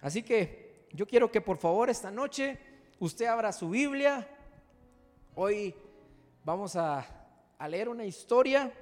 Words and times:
Así 0.00 0.22
que 0.22 0.86
yo 0.92 1.06
quiero 1.06 1.30
que 1.30 1.40
por 1.40 1.56
favor 1.56 1.90
esta 1.90 2.10
noche 2.10 2.58
usted 2.98 3.26
abra 3.26 3.52
su 3.52 3.68
Biblia. 3.68 4.28
Hoy 5.34 5.74
vamos 6.44 6.76
a, 6.76 7.06
leer 7.68 7.88
una 7.88 8.04
historia. 8.04 8.72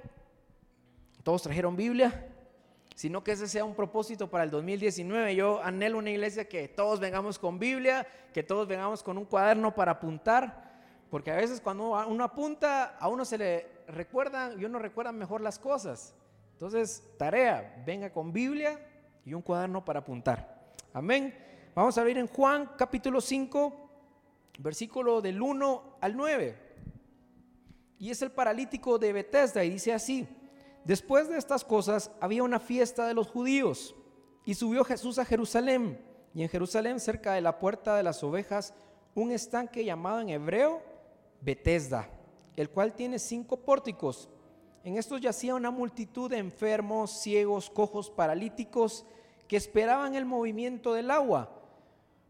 Todos 1.23 1.43
trajeron 1.43 1.75
Biblia 1.75 2.33
sino 2.95 3.23
que 3.23 3.33
ese 3.33 3.47
sea 3.47 3.63
un 3.63 3.75
propósito 3.75 4.27
para 4.27 4.43
el 4.43 4.49
2019. 4.49 5.35
Yo 5.35 5.61
anhelo 5.61 5.99
una 5.99 6.09
iglesia 6.09 6.49
que 6.49 6.67
todos 6.67 6.99
vengamos 6.99 7.37
con 7.37 7.59
Biblia, 7.59 8.07
que 8.33 8.41
todos 8.41 8.67
vengamos 8.67 9.03
con 9.03 9.19
un 9.19 9.25
cuaderno 9.25 9.75
para 9.75 9.91
apuntar, 9.91 10.81
porque 11.11 11.29
a 11.29 11.35
veces 11.35 11.61
cuando 11.61 11.91
uno 12.07 12.23
apunta, 12.23 12.97
a 12.97 13.07
uno 13.07 13.23
se 13.23 13.37
le 13.37 13.67
recuerdan 13.87 14.59
y 14.59 14.65
uno 14.65 14.79
recuerda 14.79 15.11
mejor 15.11 15.41
las 15.41 15.59
cosas. 15.59 16.15
Entonces, 16.53 17.07
tarea, 17.19 17.83
venga 17.85 18.09
con 18.11 18.33
Biblia 18.33 18.79
y 19.23 19.35
un 19.35 19.43
cuaderno 19.43 19.85
para 19.85 19.99
apuntar. 19.99 20.56
Amén. 20.97 21.31
Vamos 21.75 21.95
a 21.99 22.03
ver 22.03 22.17
en 22.17 22.25
Juan 22.25 22.71
capítulo 22.75 23.21
5, 23.21 23.71
versículo 24.57 25.21
del 25.21 25.39
1 25.39 25.97
al 26.01 26.17
9. 26.17 26.57
Y 27.99 28.09
es 28.09 28.19
el 28.23 28.31
paralítico 28.31 28.97
de 28.97 29.13
Bethesda 29.13 29.63
y 29.63 29.69
dice 29.69 29.93
así. 29.93 30.27
Después 30.85 31.29
de 31.29 31.37
estas 31.37 31.63
cosas 31.63 32.09
había 32.19 32.41
una 32.41 32.59
fiesta 32.59 33.05
de 33.05 33.13
los 33.13 33.27
judíos 33.27 33.93
y 34.43 34.55
subió 34.55 34.83
Jesús 34.83 35.19
a 35.19 35.25
Jerusalén 35.25 36.03
y 36.33 36.41
en 36.41 36.49
Jerusalén 36.49 36.99
cerca 36.99 37.33
de 37.33 37.41
la 37.41 37.59
puerta 37.59 37.95
de 37.95 38.01
las 38.01 38.23
ovejas 38.23 38.73
un 39.13 39.31
estanque 39.31 39.85
llamado 39.85 40.21
en 40.21 40.29
hebreo 40.29 40.81
Betesda, 41.41 42.09
el 42.55 42.71
cual 42.71 42.95
tiene 42.95 43.19
cinco 43.19 43.57
pórticos. 43.57 44.29
En 44.83 44.97
estos 44.97 45.21
yacía 45.21 45.53
una 45.53 45.69
multitud 45.69 46.27
de 46.27 46.39
enfermos, 46.39 47.11
ciegos, 47.21 47.69
cojos, 47.69 48.09
paralíticos 48.09 49.05
que 49.47 49.57
esperaban 49.57 50.15
el 50.15 50.25
movimiento 50.25 50.93
del 50.93 51.11
agua, 51.11 51.51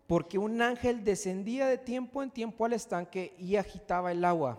porque 0.08 0.38
un 0.38 0.62
ángel 0.62 1.04
descendía 1.04 1.68
de 1.68 1.78
tiempo 1.78 2.24
en 2.24 2.32
tiempo 2.32 2.66
al 2.66 2.74
estanque 2.74 3.34
y 3.38 3.56
agitaba 3.56 4.12
el 4.12 4.24
agua 4.24 4.58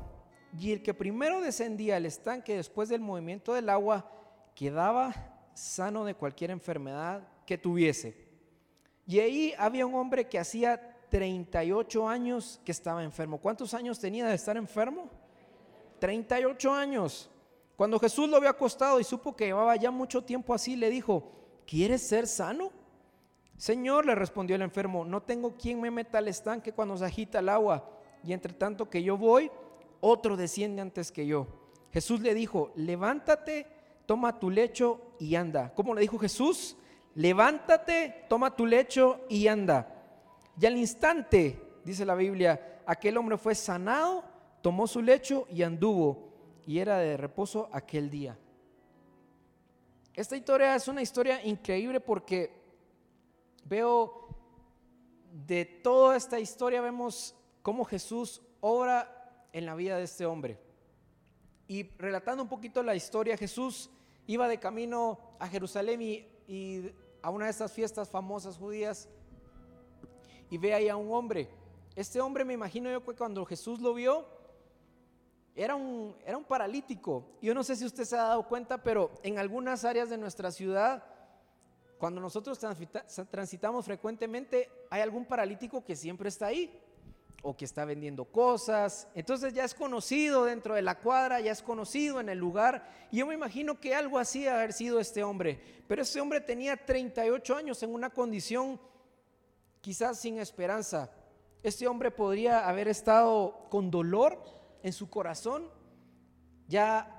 y 0.57 0.73
el 0.73 0.83
que 0.83 0.95
primero 0.95 1.41
descendía 1.41 1.97
al 1.97 2.07
estanque 2.07 2.57
después 2.57 2.89
del 2.89 3.01
movimiento 3.01 3.55
del 3.55 3.69
agua 3.69 4.11
quedaba 4.55 5.15
sano 5.55 6.05
de 6.05 6.15
cualquier 6.15 6.51
enfermedad 6.51 7.27
que 7.45 7.59
tuviese. 7.59 8.29
Y 9.07 9.21
ahí 9.21 9.55
había 9.59 9.87
un 9.87 9.95
hombre 9.95 10.29
que 10.29 10.39
hacía 10.39 10.97
38 11.11 12.09
años 12.09 12.61
que 12.65 12.73
estaba 12.73 13.03
enfermo. 13.03 13.39
¿Cuántos 13.39 13.75
años 13.75 13.99
tenía 13.99 14.27
de 14.27 14.35
estar 14.35 14.57
enfermo? 14.57 15.09
38 15.99 16.73
años. 16.73 17.31
Cuando 17.77 17.99
Jesús 17.99 18.29
lo 18.29 18.41
vio 18.41 18.51
acostado 18.51 19.01
y 19.01 19.05
supo 19.05 19.35
que 19.35 19.47
llevaba 19.47 19.77
ya 19.77 19.91
mucho 19.91 20.23
tiempo 20.23 20.53
así, 20.53 20.77
le 20.77 20.91
dijo, 20.91 21.33
¿quieres 21.69 22.01
ser 22.01 22.27
sano? 22.27 22.73
Señor, 23.59 24.07
le 24.07 24.15
respondió 24.15 24.57
el 24.57 24.63
enfermo, 24.63 25.05
no 25.05 25.23
tengo 25.23 25.57
quien 25.57 25.81
me 25.81 25.91
meta 25.91 26.19
al 26.19 26.29
estanque 26.29 26.73
cuando 26.73 26.97
se 26.97 27.05
agita 27.05 27.41
el 27.41 27.51
agua. 27.51 27.91
Y 28.25 28.33
entre 28.33 28.55
tanto 28.55 28.89
que 28.89 29.03
yo 29.03 29.19
voy, 29.19 29.51
otro 30.01 30.37
desciende 30.37 30.81
antes 30.81 31.13
que 31.13 31.27
yo. 31.27 31.47
Jesús 31.93 32.21
le 32.21 32.35
dijo, 32.35 32.73
levántate, 32.75 33.67
toma 34.07 34.39
tu 34.39 34.51
lecho 34.51 35.13
y 35.19 35.35
anda. 35.35 35.75
¿Cómo 35.75 35.95
le 35.95 36.01
dijo 36.01 36.19
Jesús? 36.19 36.77
Levántate, 37.15 38.25
toma 38.29 38.55
tu 38.57 38.65
lecho 38.65 39.21
y 39.29 39.49
anda. 39.49 39.95
Y 40.59 40.67
al 40.67 40.77
instante, 40.77 41.61
dice 41.85 42.07
la 42.07 42.15
Biblia, 42.15 42.81
aquel 42.87 43.17
hombre 43.19 43.37
fue 43.37 43.55
sanado, 43.55 44.25
tomó 44.63 44.87
su 44.87 45.03
lecho 45.03 45.47
y 45.51 45.63
anduvo. 45.63 46.29
Y 46.67 46.79
era 46.79 46.99
de 46.99 47.17
reposo 47.17 47.69
aquel 47.73 48.09
día. 48.09 48.39
Esta 50.19 50.37
historia 50.37 50.75
es 50.75 50.89
una 50.89 51.01
historia 51.01 51.41
increíble 51.45 52.01
porque 52.01 52.51
veo 53.65 54.35
de 55.47 55.65
toda 55.65 56.17
esta 56.17 56.41
historia, 56.41 56.81
vemos 56.81 57.37
cómo 57.63 57.85
Jesús 57.85 58.43
obra 58.61 59.47
en 59.53 59.65
la 59.65 59.77
vida 59.77 59.97
de 59.97 60.03
este 60.03 60.27
hombre. 60.27 60.59
Y 61.69 61.85
relatando 61.99 62.43
un 62.43 62.49
poquito 62.49 62.83
la 62.83 62.97
historia, 62.97 63.37
Jesús 63.37 63.91
iba 64.27 64.49
de 64.49 64.59
camino 64.59 65.21
a 65.39 65.47
Jerusalén 65.47 66.03
y, 66.03 66.91
a 67.23 67.31
una 67.31 67.45
de 67.45 67.53
estas 67.53 67.71
fiestas 67.71 68.11
famosas 68.11 68.59
judías 68.59 69.09
y 70.51 70.59
ve 70.59 70.75
ahí 70.75 70.89
a 70.89 70.97
un 70.97 71.15
hombre. 71.15 71.49
Este 71.95 72.21
hombre 72.21 72.45
me 72.45 72.55
imagino 72.55 72.91
yo 72.91 73.05
que 73.05 73.15
cuando 73.15 73.47
Jesús 73.47 73.79
lo 73.79 73.95
vio, 73.95 74.27
era 75.59 75.75
un, 75.75 76.15
era 76.25 76.37
un 76.37 76.45
paralítico. 76.45 77.25
Yo 77.43 77.53
no 77.53 77.65
sé 77.65 77.75
si 77.75 77.85
usted 77.85 78.05
se 78.05 78.17
ha 78.17 78.23
dado 78.23 78.47
cuenta, 78.47 78.81
pero 78.81 79.11
en 79.25 79.41
algunas 79.41 79.85
áreas 79.85 80.09
de 80.09 80.17
nuestra 80.17 80.53
ciudad, 80.53 81.03
cuando 81.99 82.21
nosotros 82.21 82.61
transitamos 83.29 83.85
frecuentemente, 83.85 84.71
hay 84.89 85.01
algún 85.01 85.25
paralítico 85.25 85.85
que 85.85 85.97
siempre 85.97 86.29
está 86.29 86.47
ahí 86.47 86.81
o 87.43 87.57
que 87.57 87.65
está 87.65 87.85
vendiendo 87.85 88.25
cosas. 88.25 89.09
Entonces 89.17 89.53
ya 89.53 89.65
es 89.65 89.75
conocido 89.75 90.45
dentro 90.45 90.77
de 90.77 90.83
la 90.83 91.01
cuadra, 91.01 91.41
ya 91.41 91.51
es 91.51 91.61
conocido 91.61 92.21
en 92.21 92.29
el 92.29 92.39
lugar. 92.39 92.89
Y 93.11 93.17
yo 93.17 93.27
me 93.27 93.35
imagino 93.35 93.81
que 93.81 93.97
algo 93.97 94.21
así 94.21 94.47
haber 94.47 94.73
sido 94.73 95.01
este 95.01 95.25
hombre. 95.25 95.61
Pero 95.89 96.03
este 96.03 96.21
hombre 96.21 96.41
tenía 96.41 96.77
38 96.77 97.57
años 97.57 97.83
en 97.83 97.93
una 97.93 98.11
condición 98.11 98.81
quizás 99.81 100.21
sin 100.21 100.39
esperanza. 100.39 101.11
Este 101.65 101.89
hombre 101.89 102.13
podría 102.13 102.69
haber 102.69 102.87
estado 102.87 103.67
con 103.71 103.91
dolor 103.91 104.58
en 104.83 104.93
su 104.93 105.11
corazón, 105.11 105.71
ya 106.67 107.15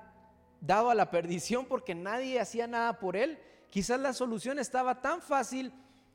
dado 0.60 0.90
a 0.90 0.94
la 0.94 1.10
perdición 1.10 1.66
porque 1.66 1.94
nadie 1.94 2.40
hacía 2.40 2.66
nada 2.66 2.98
por 2.98 3.16
él. 3.16 3.38
Quizás 3.70 4.00
la 4.00 4.12
solución 4.12 4.58
estaba 4.58 5.00
tan 5.00 5.22
fácil 5.22 5.72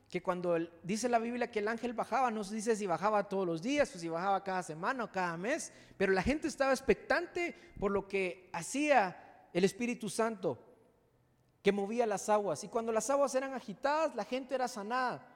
que 0.09 0.21
cuando 0.21 0.57
dice 0.83 1.09
la 1.09 1.19
Biblia 1.19 1.49
que 1.49 1.59
el 1.59 1.67
ángel 1.67 1.93
bajaba, 1.93 2.29
no 2.29 2.43
se 2.43 2.55
dice 2.55 2.75
si 2.75 2.85
bajaba 2.85 3.27
todos 3.27 3.45
los 3.45 3.61
días 3.61 3.93
o 3.95 3.99
si 3.99 4.07
bajaba 4.07 4.43
cada 4.43 4.61
semana 4.61 5.05
o 5.05 5.11
cada 5.11 5.35
mes, 5.35 5.73
pero 5.97 6.13
la 6.13 6.21
gente 6.21 6.47
estaba 6.47 6.71
expectante 6.71 7.55
por 7.79 7.91
lo 7.91 8.07
que 8.07 8.49
hacía 8.53 9.47
el 9.51 9.63
Espíritu 9.63 10.09
Santo, 10.09 10.59
que 11.63 11.71
movía 11.71 12.05
las 12.05 12.29
aguas. 12.29 12.63
Y 12.63 12.67
cuando 12.67 12.91
las 12.91 13.09
aguas 13.09 13.33
eran 13.35 13.53
agitadas, 13.53 14.15
la 14.15 14.25
gente 14.25 14.53
era 14.53 14.67
sanada. 14.67 15.27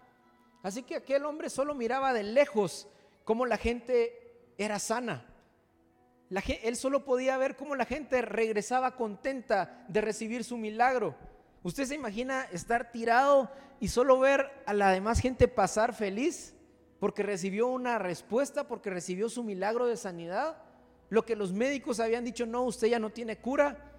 Así 0.62 0.84
que 0.84 0.98
aquel 0.98 1.26
hombre 1.26 1.50
solo 1.50 1.74
miraba 1.74 2.14
de 2.14 2.24
lejos 2.24 2.88
cómo 3.24 3.46
la 3.46 3.58
gente 3.58 4.54
era 4.58 4.78
sana. 4.78 5.26
Él 6.30 6.76
solo 6.76 7.06
podía 7.06 7.38
ver 7.38 7.56
cómo 7.56 7.76
la 7.76 7.86
gente 7.86 8.22
regresaba 8.22 8.96
contenta 8.96 9.86
de 9.88 10.02
recibir 10.02 10.44
su 10.44 10.58
milagro. 10.58 11.16
¿Usted 11.64 11.86
se 11.86 11.96
imagina 11.96 12.44
estar 12.52 12.92
tirado 12.92 13.52
y 13.80 13.88
solo 13.88 14.20
ver 14.20 14.50
a 14.66 14.74
la 14.74 14.92
demás 14.92 15.20
gente 15.20 15.48
pasar 15.48 15.94
feliz 15.94 16.54
porque 17.00 17.24
recibió 17.24 17.68
una 17.68 17.98
respuesta, 17.98 18.68
porque 18.68 18.90
recibió 18.90 19.30
su 19.30 19.44
milagro 19.44 19.88
de 19.88 19.98
sanidad? 19.98 20.58
Lo 21.10 21.26
que 21.26 21.36
los 21.36 21.52
médicos 21.52 22.00
habían 22.00 22.24
dicho, 22.24 22.46
no, 22.46 22.64
usted 22.64 22.88
ya 22.88 23.00
no 23.00 23.10
tiene 23.10 23.38
cura. 23.38 23.92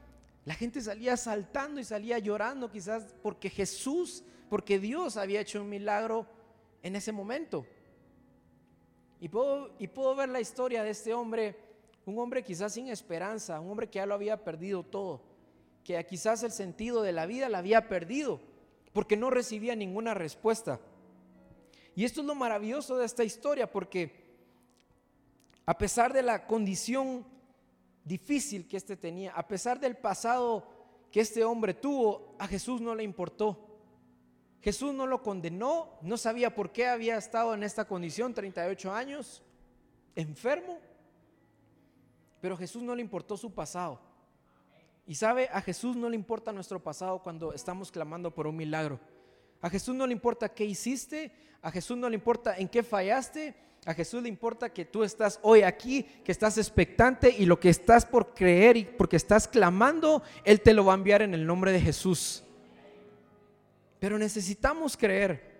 La 0.45 0.55
gente 0.55 0.81
salía 0.81 1.17
saltando 1.17 1.81
y 1.81 1.85
salía 1.85 2.19
llorando 2.19 2.71
quizás 2.71 3.15
porque 3.23 3.51
Jesús, 3.51 4.23
porque 4.49 4.79
Dios 4.79 5.17
había 5.17 5.41
hecho 5.41 5.61
un 5.61 5.69
milagro 5.69 6.27
en 6.83 6.97
ese 6.97 7.13
momento. 7.13 7.67
Y 9.21 9.29
puedo, 9.29 9.75
y 9.79 9.89
puedo 9.89 10.15
ver 10.15 10.31
la 10.31 10.41
historia 10.41 10.83
de 10.83 10.91
este 10.91 11.13
hombre, 11.13 11.57
un 12.11 12.19
hombre 12.19 12.43
quizás 12.43 12.75
sin 12.75 12.89
esperanza, 12.89 13.61
un 13.61 13.71
hombre 13.71 13.89
que 13.89 13.97
ya 13.97 14.07
lo 14.07 14.15
había 14.15 14.45
perdido 14.45 14.83
todo 14.83 15.31
que 15.85 16.05
quizás 16.07 16.43
el 16.43 16.53
sentido 16.53 17.03
de 17.03 17.13
la 17.13 17.27
vida 17.27 17.49
la 17.49 17.59
había 17.59 17.89
perdido 17.89 18.41
porque 18.93 19.17
no 19.17 19.31
recibía 19.31 19.77
ninguna 19.77 20.15
respuesta. 20.15 20.81
Y 21.95 22.05
esto 22.05 22.21
es 22.21 22.27
lo 22.27 22.35
maravilloso 22.35 22.97
de 22.97 23.07
esta 23.07 23.25
historia 23.25 23.71
porque 23.71 24.29
a 25.67 25.77
pesar 25.79 26.13
de 26.13 26.23
la 26.23 26.47
condición 26.47 27.27
difícil 28.05 28.67
que 28.67 28.77
este 28.77 28.97
tenía, 28.97 29.33
a 29.33 29.47
pesar 29.47 29.79
del 29.79 29.97
pasado 29.97 30.67
que 31.11 31.21
este 31.21 31.45
hombre 31.45 31.75
tuvo, 31.75 32.37
a 32.39 32.47
Jesús 32.47 32.81
no 32.81 32.95
le 32.95 33.03
importó. 33.03 33.67
Jesús 34.61 34.93
no 34.93 35.07
lo 35.07 35.23
condenó, 35.23 35.99
no 36.03 36.17
sabía 36.17 36.55
por 36.55 36.71
qué 36.71 36.87
había 36.87 37.17
estado 37.17 37.55
en 37.55 37.63
esta 37.63 37.87
condición, 37.87 38.35
38 38.35 38.93
años, 38.93 39.43
enfermo, 40.15 40.79
pero 42.41 42.57
Jesús 42.57 42.83
no 42.83 42.95
le 42.95 43.03
importó 43.03 43.37
su 43.37 43.53
pasado. 43.53 44.01
Y 45.07 45.15
sabe, 45.15 45.49
a 45.53 45.61
Jesús 45.61 45.97
no 45.97 46.09
le 46.09 46.17
importa 46.17 46.53
nuestro 46.53 46.83
pasado 46.83 47.23
cuando 47.23 47.53
estamos 47.53 47.91
clamando 47.91 48.33
por 48.33 48.47
un 48.47 48.57
milagro. 48.57 49.01
A 49.61 49.69
Jesús 49.69 49.95
no 49.95 50.07
le 50.07 50.13
importa 50.13 50.49
qué 50.49 50.65
hiciste, 50.65 51.33
a 51.61 51.71
Jesús 51.71 51.97
no 51.97 52.09
le 52.09 52.15
importa 52.15 52.57
en 52.57 52.69
qué 52.69 52.83
fallaste, 52.83 53.55
a 53.87 53.95
Jesús 53.95 54.23
le 54.23 54.29
importa 54.29 54.73
que 54.73 54.85
tú 54.85 55.03
estás 55.03 55.39
hoy 55.43 55.63
aquí, 55.63 56.03
que 56.25 56.33
estás 56.33 56.59
expectante 56.59 57.35
y 57.37 57.47
lo 57.47 57.59
que 57.59 57.71
estás 57.71 58.05
por 58.05 58.35
creer 58.35 58.77
y 58.77 58.85
porque 58.85 59.17
estás 59.17 59.49
clamando, 59.49 60.23
Él 60.45 60.61
te 60.61 60.75
lo 60.75 60.85
va 60.85 60.93
a 60.93 60.97
enviar 60.97 61.23
en 61.23 61.35
el 61.35 61.47
nombre 61.47 61.73
de 61.73 61.81
Jesús. 61.81 62.45
Pero 63.99 64.19
necesitamos 64.19 64.97
creer. 64.97 65.51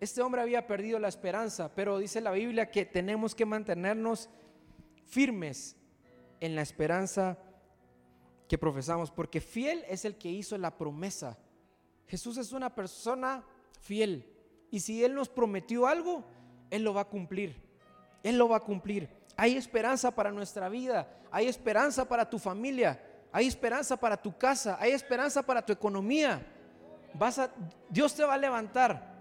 Este 0.00 0.22
hombre 0.22 0.40
había 0.40 0.66
perdido 0.66 0.98
la 0.98 1.08
esperanza, 1.08 1.74
pero 1.74 1.98
dice 1.98 2.20
la 2.20 2.30
Biblia 2.30 2.70
que 2.70 2.84
tenemos 2.84 3.34
que 3.34 3.44
mantenernos 3.44 4.28
firmes 5.08 5.76
en 6.40 6.54
la 6.54 6.62
esperanza 6.62 7.38
que 8.48 8.58
profesamos, 8.58 9.10
porque 9.10 9.40
fiel 9.40 9.84
es 9.88 10.04
el 10.04 10.16
que 10.16 10.30
hizo 10.30 10.56
la 10.56 10.76
promesa. 10.76 11.38
Jesús 12.06 12.38
es 12.38 12.52
una 12.52 12.74
persona 12.74 13.44
fiel. 13.80 14.26
Y 14.70 14.80
si 14.80 15.04
Él 15.04 15.14
nos 15.14 15.28
prometió 15.28 15.86
algo, 15.86 16.24
Él 16.70 16.82
lo 16.82 16.94
va 16.94 17.02
a 17.02 17.08
cumplir. 17.08 17.62
Él 18.22 18.38
lo 18.38 18.48
va 18.48 18.56
a 18.56 18.60
cumplir. 18.60 19.08
Hay 19.36 19.56
esperanza 19.56 20.10
para 20.10 20.32
nuestra 20.32 20.68
vida, 20.68 21.08
hay 21.30 21.46
esperanza 21.46 22.08
para 22.08 22.28
tu 22.28 22.38
familia, 22.38 23.00
hay 23.30 23.46
esperanza 23.46 23.96
para 23.96 24.16
tu 24.16 24.36
casa, 24.36 24.76
hay 24.80 24.92
esperanza 24.92 25.42
para 25.42 25.64
tu 25.64 25.72
economía. 25.72 26.44
Vas 27.14 27.38
a, 27.38 27.50
Dios 27.88 28.14
te 28.14 28.24
va 28.24 28.34
a 28.34 28.38
levantar. 28.38 29.16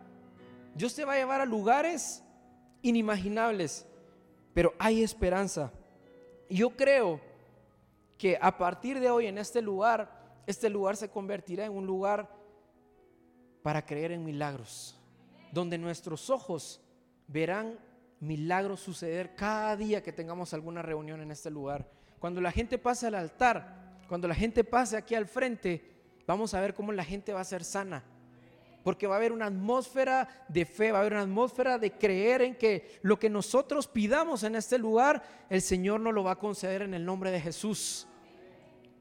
Dios 0.74 0.96
te 0.96 1.06
va 1.06 1.14
a 1.14 1.18
llevar 1.18 1.42
a 1.42 1.46
lugares 1.46 2.24
inimaginables, 2.82 3.86
pero 4.54 4.74
hay 4.80 5.04
esperanza. 5.04 5.72
Yo 6.50 6.72
creo 6.72 7.20
que 8.18 8.38
a 8.42 8.58
partir 8.58 9.00
de 9.00 9.10
hoy 9.10 9.28
en 9.28 9.38
este 9.38 9.62
lugar, 9.62 10.42
este 10.46 10.70
lugar 10.70 10.96
se 10.96 11.10
convertirá 11.10 11.66
en 11.66 11.74
un 11.74 11.86
lugar 11.86 12.30
para 13.62 13.86
creer 13.86 14.12
en 14.12 14.24
milagros, 14.24 15.00
donde 15.52 15.78
nuestros 15.78 16.30
ojos 16.30 16.82
verán 17.28 17.78
milagros 18.20 18.80
suceder 18.80 19.36
cada 19.36 19.76
día 19.76 20.02
que 20.02 20.14
tengamos 20.14 20.54
alguna 20.54 20.82
reunión 20.82 21.22
en 21.22 21.32
este 21.32 21.52
lugar. 21.52 21.90
Cuando 22.20 22.42
la 22.42 22.52
gente 22.52 22.78
pase 22.78 23.08
al 23.08 23.16
altar, 23.16 24.02
cuando 24.08 24.28
la 24.28 24.36
gente 24.36 24.64
pase 24.64 24.98
aquí 24.98 25.16
al 25.16 25.28
frente, 25.28 25.98
vamos 26.26 26.54
a 26.54 26.62
ver 26.62 26.74
cómo 26.74 26.92
la 26.92 27.04
gente 27.04 27.34
va 27.34 27.42
a 27.42 27.46
ser 27.46 27.64
sana. 27.64 28.04
Porque 28.88 29.06
va 29.06 29.16
a 29.16 29.18
haber 29.18 29.34
una 29.34 29.48
atmósfera 29.48 30.46
de 30.48 30.64
fe, 30.64 30.94
va 30.94 31.00
a 31.00 31.02
haber 31.02 31.12
una 31.12 31.24
atmósfera 31.24 31.78
de 31.78 31.92
creer 31.92 32.42
en 32.42 32.56
que 32.56 32.98
lo 33.02 33.20
que 33.20 33.30
nosotros 33.30 33.86
pidamos 33.86 34.44
en 34.44 34.56
este 34.56 34.78
lugar, 34.78 35.22
el 35.50 35.62
Señor 35.62 36.00
nos 36.00 36.14
lo 36.14 36.24
va 36.24 36.32
a 36.32 36.40
conceder 36.40 36.84
en 36.84 36.94
el 36.94 37.04
nombre 37.04 37.30
de 37.30 37.42
Jesús. 37.42 38.08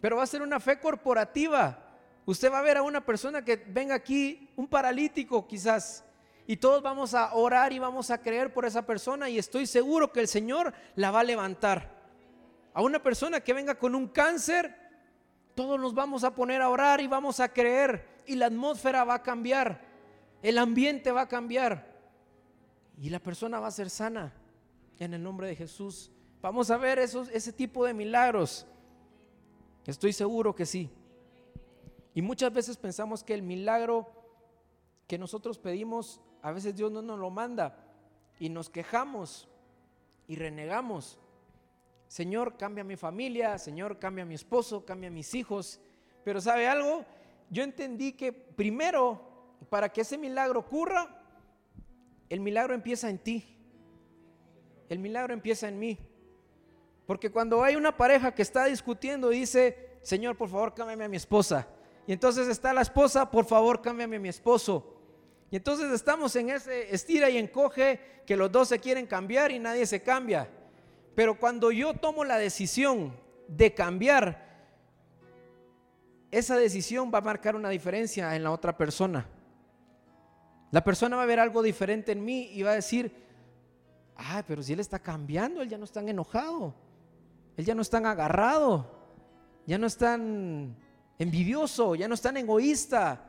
Pero 0.00 0.16
va 0.16 0.24
a 0.24 0.26
ser 0.26 0.42
una 0.42 0.58
fe 0.58 0.80
corporativa. 0.80 1.78
Usted 2.24 2.50
va 2.50 2.58
a 2.58 2.62
ver 2.62 2.78
a 2.78 2.82
una 2.82 3.06
persona 3.06 3.44
que 3.44 3.62
venga 3.64 3.94
aquí, 3.94 4.50
un 4.56 4.66
paralítico 4.66 5.46
quizás, 5.46 6.04
y 6.48 6.56
todos 6.56 6.82
vamos 6.82 7.14
a 7.14 7.32
orar 7.34 7.72
y 7.72 7.78
vamos 7.78 8.10
a 8.10 8.20
creer 8.20 8.52
por 8.52 8.64
esa 8.64 8.84
persona 8.84 9.30
y 9.30 9.38
estoy 9.38 9.68
seguro 9.68 10.10
que 10.10 10.18
el 10.18 10.26
Señor 10.26 10.74
la 10.96 11.12
va 11.12 11.20
a 11.20 11.22
levantar. 11.22 11.94
A 12.74 12.82
una 12.82 13.00
persona 13.00 13.38
que 13.38 13.52
venga 13.52 13.76
con 13.76 13.94
un 13.94 14.08
cáncer, 14.08 14.85
todos 15.56 15.80
nos 15.80 15.94
vamos 15.94 16.22
a 16.22 16.34
poner 16.34 16.60
a 16.60 16.68
orar 16.68 17.00
y 17.00 17.06
vamos 17.06 17.40
a 17.40 17.48
creer 17.48 18.22
y 18.26 18.36
la 18.36 18.46
atmósfera 18.46 19.04
va 19.04 19.14
a 19.14 19.22
cambiar, 19.22 19.80
el 20.42 20.58
ambiente 20.58 21.10
va 21.10 21.22
a 21.22 21.28
cambiar 21.28 21.96
y 23.00 23.08
la 23.08 23.18
persona 23.18 23.58
va 23.58 23.68
a 23.68 23.70
ser 23.70 23.88
sana 23.88 24.34
en 24.98 25.14
el 25.14 25.22
nombre 25.22 25.48
de 25.48 25.56
Jesús. 25.56 26.12
Vamos 26.42 26.70
a 26.70 26.76
ver 26.76 26.98
esos, 26.98 27.30
ese 27.30 27.54
tipo 27.54 27.86
de 27.86 27.94
milagros. 27.94 28.66
Estoy 29.86 30.12
seguro 30.12 30.54
que 30.54 30.66
sí. 30.66 30.90
Y 32.12 32.20
muchas 32.20 32.52
veces 32.52 32.76
pensamos 32.76 33.24
que 33.24 33.32
el 33.32 33.42
milagro 33.42 34.06
que 35.06 35.16
nosotros 35.16 35.58
pedimos 35.58 36.20
a 36.42 36.52
veces 36.52 36.76
Dios 36.76 36.92
no 36.92 37.00
nos 37.00 37.18
lo 37.18 37.30
manda 37.30 37.78
y 38.38 38.50
nos 38.50 38.68
quejamos 38.68 39.48
y 40.28 40.36
renegamos. 40.36 41.18
Señor, 42.08 42.56
cambia 42.56 42.84
mi 42.84 42.96
familia, 42.96 43.58
Señor, 43.58 43.98
cambia 43.98 44.24
mi 44.24 44.34
esposo, 44.34 44.84
cambia 44.84 45.10
mis 45.10 45.34
hijos. 45.34 45.80
Pero 46.24 46.40
¿sabe 46.40 46.68
algo? 46.68 47.04
Yo 47.50 47.62
entendí 47.62 48.12
que 48.12 48.32
primero, 48.32 49.20
para 49.70 49.92
que 49.92 50.00
ese 50.00 50.18
milagro 50.18 50.60
ocurra, 50.60 51.22
el 52.28 52.40
milagro 52.40 52.74
empieza 52.74 53.08
en 53.08 53.18
ti. 53.18 53.56
El 54.88 54.98
milagro 54.98 55.34
empieza 55.34 55.68
en 55.68 55.78
mí. 55.78 55.98
Porque 57.06 57.30
cuando 57.30 57.62
hay 57.62 57.76
una 57.76 57.96
pareja 57.96 58.34
que 58.34 58.42
está 58.42 58.64
discutiendo, 58.66 59.28
dice, 59.28 59.98
Señor, 60.02 60.36
por 60.36 60.48
favor, 60.48 60.74
cámbiame 60.74 61.04
a 61.04 61.08
mi 61.08 61.16
esposa. 61.16 61.68
Y 62.06 62.12
entonces 62.12 62.48
está 62.48 62.72
la 62.72 62.82
esposa, 62.82 63.30
por 63.30 63.44
favor, 63.44 63.82
cámbiame 63.82 64.16
a 64.16 64.20
mi 64.20 64.28
esposo. 64.28 64.96
Y 65.50 65.56
entonces 65.56 65.92
estamos 65.92 66.34
en 66.36 66.50
ese 66.50 66.92
estira 66.94 67.30
y 67.30 67.38
encoge 67.38 68.00
que 68.26 68.36
los 68.36 68.50
dos 68.50 68.68
se 68.68 68.80
quieren 68.80 69.06
cambiar 69.06 69.52
y 69.52 69.58
nadie 69.58 69.86
se 69.86 70.02
cambia. 70.02 70.48
Pero 71.16 71.36
cuando 71.36 71.72
yo 71.72 71.94
tomo 71.94 72.24
la 72.24 72.38
decisión 72.38 73.16
de 73.48 73.74
cambiar, 73.74 74.46
esa 76.30 76.56
decisión 76.56 77.10
va 77.12 77.18
a 77.18 77.22
marcar 77.22 77.56
una 77.56 77.70
diferencia 77.70 78.36
en 78.36 78.44
la 78.44 78.52
otra 78.52 78.76
persona. 78.76 79.26
La 80.70 80.84
persona 80.84 81.16
va 81.16 81.24
a 81.24 81.26
ver 81.26 81.40
algo 81.40 81.62
diferente 81.62 82.12
en 82.12 82.24
mí 82.24 82.50
y 82.52 82.62
va 82.62 82.70
a 82.70 82.74
decir, 82.74 83.12
ah, 84.14 84.44
pero 84.46 84.62
si 84.62 84.74
él 84.74 84.80
está 84.80 85.00
cambiando, 85.00 85.60
él 85.60 85.68
ya 85.68 85.78
no 85.78 85.84
está 85.84 86.00
enojado, 86.00 86.74
él 87.56 87.64
ya 87.64 87.74
no 87.74 87.82
está 87.82 87.98
agarrado, 87.98 89.08
ya 89.66 89.78
no 89.78 89.88
es 89.88 89.96
tan 89.96 90.76
envidioso, 91.18 91.96
ya 91.96 92.06
no 92.06 92.14
es 92.14 92.20
tan 92.20 92.36
egoísta, 92.36 93.26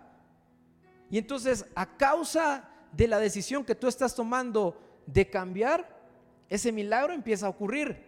y 1.10 1.18
entonces, 1.18 1.66
a 1.76 1.98
causa 1.98 2.70
de 2.92 3.08
la 3.08 3.20
decisión 3.20 3.64
que 3.64 3.76
tú 3.76 3.88
estás 3.88 4.14
tomando 4.14 4.78
de 5.06 5.30
cambiar, 5.30 5.97
ese 6.50 6.72
milagro 6.72 7.14
empieza 7.14 7.48
a 7.48 7.50
ocurrir. 7.50 8.04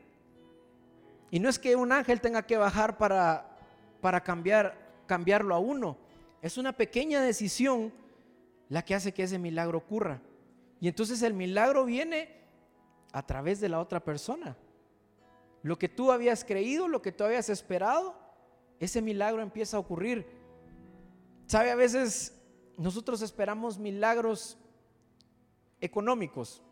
Y 1.32 1.40
no 1.40 1.50
es 1.50 1.60
que 1.60 1.76
un 1.76 1.92
ángel 1.92 2.22
tenga 2.22 2.46
que 2.46 2.58
bajar 2.58 2.98
para, 2.98 3.58
para 4.02 4.22
cambiar, 4.22 4.78
cambiarlo 5.06 5.54
a 5.54 5.60
uno. 5.60 5.98
Es 6.42 6.58
una 6.58 6.74
pequeña 6.74 7.22
decisión 7.22 7.94
la 8.70 8.84
que 8.84 8.96
hace 8.96 9.14
que 9.14 9.24
ese 9.24 9.38
milagro 9.38 9.78
ocurra. 9.78 10.22
Y 10.80 10.88
entonces 10.88 11.22
el 11.22 11.34
milagro 11.34 11.86
viene 11.86 12.40
a 13.12 13.26
través 13.26 13.60
de 13.60 13.70
la 13.70 13.80
otra 13.80 14.00
persona. 14.00 14.56
Lo 15.62 15.78
que 15.78 15.90
tú 15.90 16.12
habías 16.12 16.46
creído, 16.46 16.88
lo 16.88 17.02
que 17.02 17.12
tú 17.12 17.24
habías 17.24 17.50
esperado, 17.50 18.16
ese 18.80 19.02
milagro 19.02 19.42
empieza 19.42 19.78
a 19.78 19.82
ocurrir. 19.82 20.26
¿Sabe? 21.48 21.72
A 21.72 21.76
veces 21.76 22.40
nosotros 22.78 23.22
esperamos 23.22 23.78
milagros 23.78 24.58
económicos. 25.82 26.64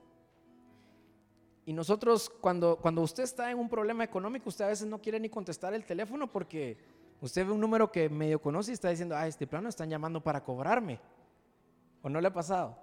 Y 1.68 1.74
nosotros, 1.74 2.30
cuando, 2.30 2.78
cuando 2.78 3.02
usted 3.02 3.24
está 3.24 3.52
en 3.52 3.60
un 3.60 3.68
problema 3.68 4.02
económico, 4.02 4.48
usted 4.48 4.64
a 4.64 4.69
veces 4.69 4.88
no 4.88 5.02
quiere 5.02 5.19
ni 5.19 5.28
contestar 5.28 5.74
el 5.74 5.84
teléfono 5.84 6.31
porque 6.31 6.78
usted 7.19 7.46
ve 7.46 7.52
un 7.52 7.60
número 7.60 7.92
que 7.92 8.08
medio 8.08 8.40
conoce 8.42 8.72
y 8.72 8.74
está 8.74 8.90
diciendo, 8.90 9.18
ah, 9.18 9.28
este 9.28 9.46
plano 9.46 9.68
están 9.68 9.90
llamando 9.90 10.24
para 10.24 10.42
cobrarme. 10.42 10.98
¿O 12.02 12.08
no 12.08 12.22
le 12.22 12.30
ha 12.30 12.34
pasado? 12.34 12.78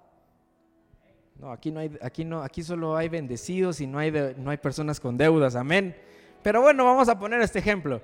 No, 1.39 1.51
aquí 1.51 1.71
no 1.71 1.79
hay, 1.79 1.97
aquí 1.99 2.25
no, 2.25 2.43
aquí 2.43 2.61
solo 2.61 2.95
hay 2.95 3.09
bendecidos 3.09 3.81
y 3.81 3.87
no 3.87 3.97
hay, 3.97 4.11
no 4.37 4.51
hay 4.51 4.57
personas 4.57 4.99
con 4.99 5.17
deudas, 5.17 5.55
amén. 5.55 5.95
Pero 6.43 6.61
bueno, 6.61 6.85
vamos 6.85 7.09
a 7.09 7.17
poner 7.17 7.41
este 7.41 7.57
ejemplo. 7.57 8.03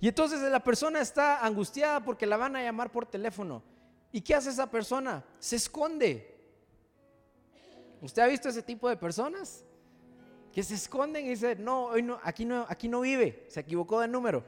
Y 0.00 0.06
entonces 0.06 0.40
la 0.42 0.62
persona 0.62 1.00
está 1.00 1.44
angustiada 1.44 2.04
porque 2.04 2.24
la 2.24 2.36
van 2.36 2.54
a 2.54 2.62
llamar 2.62 2.92
por 2.92 3.04
teléfono. 3.04 3.64
¿Y 4.12 4.20
qué 4.20 4.36
hace 4.36 4.50
esa 4.50 4.70
persona? 4.70 5.24
Se 5.40 5.56
esconde. 5.56 6.38
¿Usted 8.00 8.22
ha 8.22 8.28
visto 8.28 8.48
ese 8.48 8.62
tipo 8.62 8.88
de 8.88 8.96
personas? 8.96 9.64
Que 10.52 10.62
se 10.62 10.74
esconden 10.74 11.26
y 11.26 11.30
dicen, 11.30 11.64
no, 11.64 11.86
hoy 11.86 12.02
no, 12.02 12.18
aquí 12.22 12.44
no, 12.44 12.66
aquí 12.68 12.88
no 12.88 13.00
vive, 13.00 13.44
se 13.48 13.60
equivocó 13.60 14.00
de 14.00 14.08
número. 14.08 14.44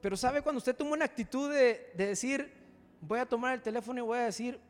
Pero 0.00 0.16
sabe 0.16 0.42
cuando 0.42 0.58
usted 0.58 0.76
toma 0.76 0.92
una 0.92 1.04
actitud 1.04 1.50
de, 1.50 1.92
de 1.94 2.06
decir, 2.08 2.52
voy 3.00 3.18
a 3.18 3.26
tomar 3.26 3.54
el 3.54 3.62
teléfono 3.62 3.98
y 3.98 4.02
voy 4.02 4.18
a 4.18 4.22
decir, 4.22 4.60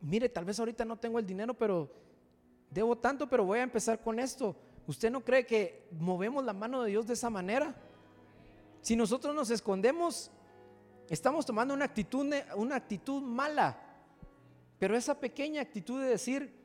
mire, 0.00 0.28
tal 0.28 0.44
vez 0.44 0.58
ahorita 0.58 0.84
no 0.84 0.96
tengo 0.96 1.18
el 1.18 1.26
dinero, 1.26 1.54
pero 1.54 1.90
debo 2.70 2.96
tanto, 2.96 3.28
pero 3.28 3.44
voy 3.44 3.58
a 3.58 3.62
empezar 3.62 4.00
con 4.00 4.18
esto. 4.18 4.56
¿Usted 4.86 5.10
no 5.10 5.22
cree 5.22 5.46
que 5.46 5.86
movemos 5.90 6.44
la 6.44 6.52
mano 6.52 6.82
de 6.82 6.90
Dios 6.90 7.06
de 7.06 7.14
esa 7.14 7.30
manera? 7.30 7.74
Si 8.80 8.96
nosotros 8.96 9.34
nos 9.34 9.50
escondemos, 9.50 10.30
Estamos 11.08 11.44
tomando 11.44 11.74
una 11.74 11.84
actitud, 11.84 12.32
una 12.56 12.76
actitud 12.76 13.22
mala, 13.22 13.78
pero 14.78 14.96
esa 14.96 15.18
pequeña 15.18 15.60
actitud 15.60 16.00
de 16.00 16.08
decir, 16.08 16.63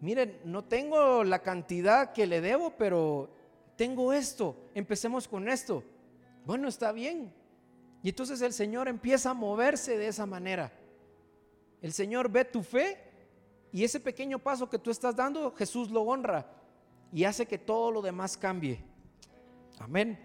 miren, 0.00 0.40
no 0.44 0.64
tengo 0.64 1.24
la 1.24 1.40
cantidad 1.40 2.12
que 2.12 2.26
le 2.26 2.40
debo, 2.40 2.70
pero 2.76 3.30
tengo 3.76 4.12
esto, 4.12 4.56
empecemos 4.74 5.28
con 5.28 5.48
esto. 5.48 5.84
Bueno, 6.44 6.68
está 6.68 6.92
bien. 6.92 7.32
Y 8.02 8.10
entonces 8.10 8.40
el 8.42 8.52
Señor 8.52 8.88
empieza 8.88 9.30
a 9.30 9.34
moverse 9.34 9.98
de 9.98 10.08
esa 10.08 10.26
manera. 10.26 10.72
El 11.80 11.92
Señor 11.92 12.30
ve 12.30 12.44
tu 12.44 12.62
fe 12.62 12.98
y 13.72 13.84
ese 13.84 14.00
pequeño 14.00 14.38
paso 14.38 14.68
que 14.68 14.78
tú 14.78 14.90
estás 14.90 15.14
dando, 15.14 15.52
Jesús 15.52 15.90
lo 15.90 16.02
honra 16.02 16.46
y 17.12 17.24
hace 17.24 17.46
que 17.46 17.58
todo 17.58 17.90
lo 17.90 18.02
demás 18.02 18.36
cambie. 18.36 18.80
Amén. 19.78 20.18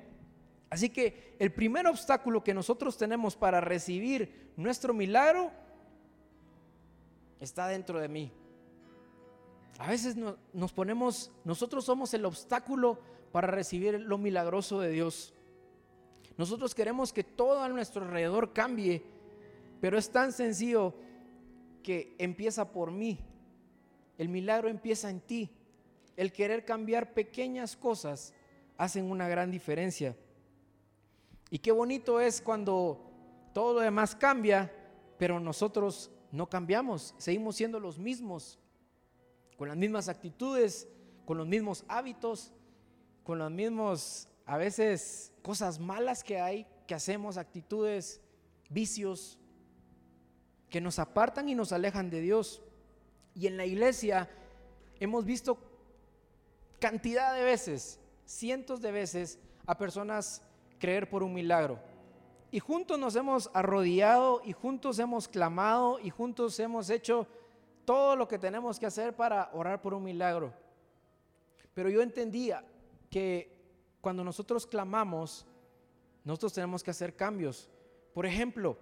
Así 0.70 0.90
que 0.90 1.36
el 1.38 1.52
primer 1.52 1.86
obstáculo 1.88 2.44
que 2.44 2.54
nosotros 2.54 2.98
tenemos 2.98 3.36
para 3.36 3.62
recibir 3.62 4.52
nuestro 4.56 4.94
milagro 4.94 5.52
está 7.40 7.68
dentro 7.68 8.00
de 8.00 8.08
mí. 8.08 8.32
A 9.80 9.90
veces 9.90 10.16
nos 10.16 10.74
ponemos, 10.74 11.32
nosotros 11.44 11.86
somos 11.86 12.14
el 12.14 12.26
obstáculo 12.26 13.00
para 13.32 13.48
recibir 13.48 14.00
lo 14.00 14.18
milagroso 14.18 14.80
de 14.80 14.90
Dios. 14.92 15.34
Nosotros 16.38 16.74
queremos 16.76 17.12
que 17.12 17.24
todo 17.24 17.62
a 17.62 17.70
nuestro 17.70 18.06
alrededor 18.06 18.54
cambie, 18.54 19.04
pero 19.82 19.98
es 19.98 20.10
tan 20.12 20.32
sencillo 20.32 20.94
que 21.82 22.16
empieza 22.18 22.72
por 22.72 22.92
mí. 22.92 23.20
El 24.18 24.30
milagro 24.30 24.70
empieza 24.70 25.10
en 25.10 25.20
ti. 25.20 25.50
El 26.16 26.32
querer 26.32 26.64
cambiar 26.66 27.14
pequeñas 27.14 27.76
cosas 27.76 28.34
hacen 28.78 29.10
una 29.10 29.28
gran 29.28 29.52
diferencia. 29.52 30.16
Y 31.50 31.60
qué 31.60 31.72
bonito 31.72 32.20
es 32.20 32.42
cuando 32.42 33.12
todo 33.54 33.76
lo 33.76 33.80
demás 33.82 34.16
cambia, 34.16 34.72
pero 35.18 35.40
nosotros 35.40 36.12
no 36.32 36.50
cambiamos, 36.50 37.14
seguimos 37.18 37.56
siendo 37.56 37.80
los 37.80 38.00
mismos, 38.00 38.60
con 39.64 39.70
las 39.70 39.78
mismas 39.78 40.10
actitudes, 40.10 40.90
con 41.24 41.38
los 41.38 41.48
mismos 41.48 41.86
hábitos, 41.88 42.52
con 43.24 43.40
los 43.40 43.50
mismos, 43.50 44.28
a 44.46 44.58
veces, 44.58 45.32
cosas 45.42 45.80
malas 45.80 46.22
que 46.22 46.42
hay, 46.42 46.68
que 46.86 46.94
hacemos, 46.94 47.38
actitudes, 47.38 48.20
vicios, 48.70 49.40
que 50.70 50.82
nos 50.82 51.00
apartan 51.00 51.48
y 51.48 51.56
nos 51.56 51.72
alejan 51.72 52.10
de 52.10 52.20
Dios. 52.20 52.62
Y 53.36 53.48
en 53.48 53.56
la 53.56 53.66
iglesia 53.66 54.30
hemos 55.00 55.24
visto 55.24 55.58
cantidad 56.82 57.34
de 57.34 57.44
veces, 57.44 58.02
cientos 58.26 58.82
de 58.82 58.92
veces, 58.92 59.40
a 59.66 59.78
personas 59.78 60.42
creer 60.78 61.10
por 61.10 61.24
un 61.24 61.34
milagro. 61.34 61.80
Y 62.52 62.60
juntos 62.60 63.00
nos 63.00 63.16
hemos 63.16 63.50
arrodillado 63.54 64.42
y 64.44 64.52
juntos 64.52 65.00
hemos 65.00 65.30
clamado 65.30 66.02
y 66.02 66.10
juntos 66.10 66.60
hemos 66.60 66.90
hecho 66.90 67.30
todo 67.86 68.16
lo 68.16 68.28
que 68.28 68.40
tenemos 68.40 68.80
que 68.80 68.86
hacer 68.86 69.16
para 69.16 69.50
orar 69.54 69.82
por 69.82 69.94
un 69.94 70.04
milagro. 70.04 70.54
Pero 71.74 71.90
yo 71.90 72.02
entendía 72.02 72.64
que 73.10 73.54
cuando 74.02 74.24
nosotros 74.24 74.68
clamamos, 74.68 75.46
nosotros 76.24 76.54
tenemos 76.54 76.84
que 76.84 76.92
hacer 76.92 77.16
cambios. 77.16 77.70
Por 78.14 78.26
ejemplo, 78.26 78.78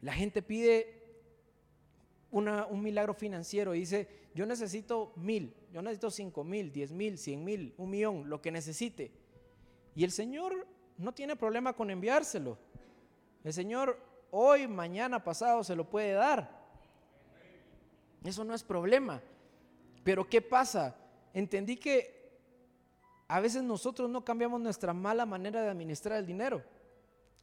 la 0.00 0.12
gente 0.12 0.42
pide 0.42 0.94
un 2.30 2.82
milagro 2.82 3.14
financiero 3.14 3.74
y 3.74 3.80
dice, 3.80 4.28
yo 4.34 4.46
necesito 4.46 5.12
mil, 5.16 5.54
yo 5.72 5.82
necesito 5.82 6.10
cinco 6.10 6.44
mil, 6.44 6.72
diez 6.72 6.92
mil, 6.92 7.18
cien 7.18 7.44
mil, 7.44 7.74
un 7.78 7.90
millón, 7.90 8.28
lo 8.28 8.40
que 8.40 8.50
necesite. 8.50 9.10
Y 9.94 10.04
el 10.04 10.12
Señor 10.12 10.66
no 10.96 11.12
tiene 11.12 11.36
problema 11.36 11.72
con 11.72 11.90
enviárselo. 11.90 12.58
El 13.44 13.52
Señor 13.52 13.98
hoy, 14.30 14.68
mañana, 14.68 15.22
pasado 15.24 15.64
se 15.64 15.74
lo 15.74 15.88
puede 15.88 16.12
dar. 16.12 16.57
Eso 18.24 18.44
no 18.44 18.54
es 18.54 18.62
problema. 18.62 19.22
Pero 20.04 20.28
¿qué 20.28 20.40
pasa? 20.40 20.96
Entendí 21.34 21.76
que 21.76 22.18
a 23.28 23.40
veces 23.40 23.62
nosotros 23.62 24.08
no 24.08 24.24
cambiamos 24.24 24.60
nuestra 24.60 24.92
mala 24.92 25.26
manera 25.26 25.62
de 25.62 25.68
administrar 25.68 26.18
el 26.18 26.26
dinero. 26.26 26.62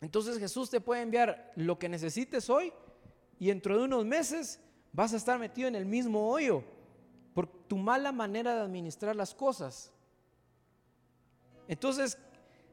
Entonces 0.01 0.39
Jesús 0.39 0.69
te 0.69 0.81
puede 0.81 1.01
enviar 1.01 1.51
lo 1.55 1.77
que 1.77 1.89
necesites 1.89 2.49
hoy 2.49 2.73
y 3.39 3.47
dentro 3.47 3.77
de 3.77 3.83
unos 3.83 4.05
meses 4.05 4.59
vas 4.91 5.13
a 5.13 5.17
estar 5.17 5.37
metido 5.39 5.67
en 5.67 5.75
el 5.75 5.85
mismo 5.85 6.29
hoyo 6.29 6.63
por 7.33 7.47
tu 7.47 7.77
mala 7.77 8.11
manera 8.11 8.55
de 8.55 8.61
administrar 8.61 9.15
las 9.15 9.35
cosas. 9.35 9.91
Entonces, 11.67 12.17